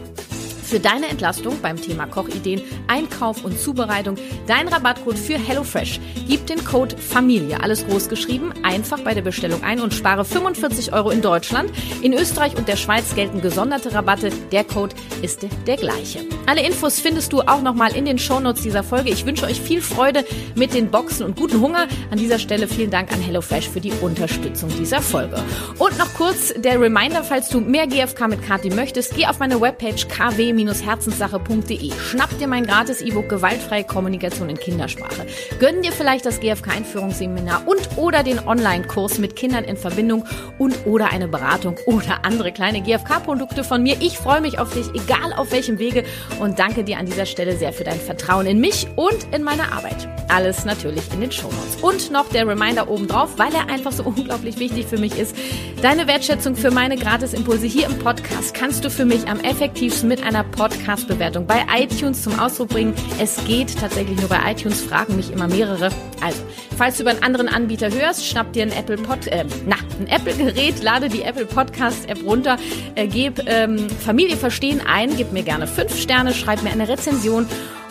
[0.66, 6.00] für deine Entlastung beim Thema Kochideen, Einkauf und Zubereitung dein Rabattcode für HelloFresh.
[6.28, 10.94] Gib den Code Familie, alles groß geschrieben, einfach bei der Bestellung ein und spare 45
[10.94, 11.72] Euro in Deutschland.
[12.02, 14.30] In Österreich und der Schweiz gelten gesonderte Rabatte.
[14.52, 16.22] Der Code ist der gleiche.
[16.48, 19.12] Alle Infos findest du auch nochmal in den Shownotes dieser Folge.
[19.12, 21.88] Ich wünsche euch viel Freude mit den Boxen und guten Hunger.
[22.12, 25.44] An dieser Stelle vielen Dank an HelloFresh für die Unterstützung dieser Folge.
[25.78, 29.62] Und noch kurz der Reminder, falls du mehr GFK mit Kati möchtest, geh auf meine
[29.62, 31.92] Webpage kw herzenssache.de.
[31.92, 35.26] Schnapp dir mein gratis E-Book Gewaltfreie Kommunikation in Kindersprache.
[35.60, 40.26] Gönn dir vielleicht das GFK-Einführungsseminar und oder den Online-Kurs mit Kindern in Verbindung
[40.58, 43.98] und oder eine Beratung oder andere kleine GFK-Produkte von mir.
[44.00, 46.06] Ich freue mich auf dich, egal auf welchem Wege
[46.40, 49.72] und danke dir an dieser Stelle sehr für dein Vertrauen in mich und in meine
[49.74, 50.08] Arbeit.
[50.30, 51.78] Alles natürlich in den Shownotes.
[51.82, 55.36] Und noch der Reminder obendrauf, weil er einfach so unglaublich wichtig für mich ist.
[55.82, 60.24] Deine Wertschätzung für meine Gratisimpulse hier im Podcast kannst du für mich am effektivsten mit
[60.24, 62.94] einer Podcast-Bewertung bei iTunes zum Ausdruck bringen.
[63.20, 65.90] Es geht tatsächlich nur bei iTunes, fragen mich immer mehrere.
[66.22, 66.42] Also,
[66.78, 70.08] falls du über einen anderen Anbieter hörst, schnapp dir ein Apple Pod, äh, na, ein
[70.08, 72.58] Apple-Gerät, lade die Apple Podcast-App runter,
[72.96, 77.48] äh, gib ähm, Familie verstehen ein, gib mir gerne fünf Sterne, schreib mir eine Rezension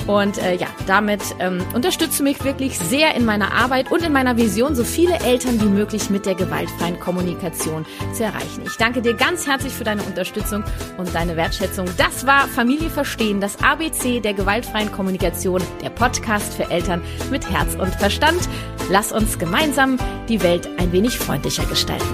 [0.06, 4.12] und äh, ja, damit ähm, unterstützt du mich wirklich sehr in meiner Arbeit und in
[4.12, 8.62] meiner Vision, so viele Eltern wie möglich mit der gewaltfreien Kommunikation zu erreichen.
[8.66, 10.64] Ich danke dir ganz herzlich für deine Unterstützung
[10.98, 11.86] und deine Wertschätzung.
[11.96, 17.74] Das war Familie Verstehen, das ABC der gewaltfreien Kommunikation, der Podcast für Eltern mit Herz
[17.74, 18.48] und Verstand.
[18.90, 19.98] Lass uns gemeinsam
[20.28, 22.04] die Welt ein wenig freundlicher gestalten.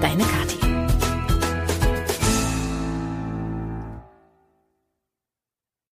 [0.00, 0.55] Deine Kathi.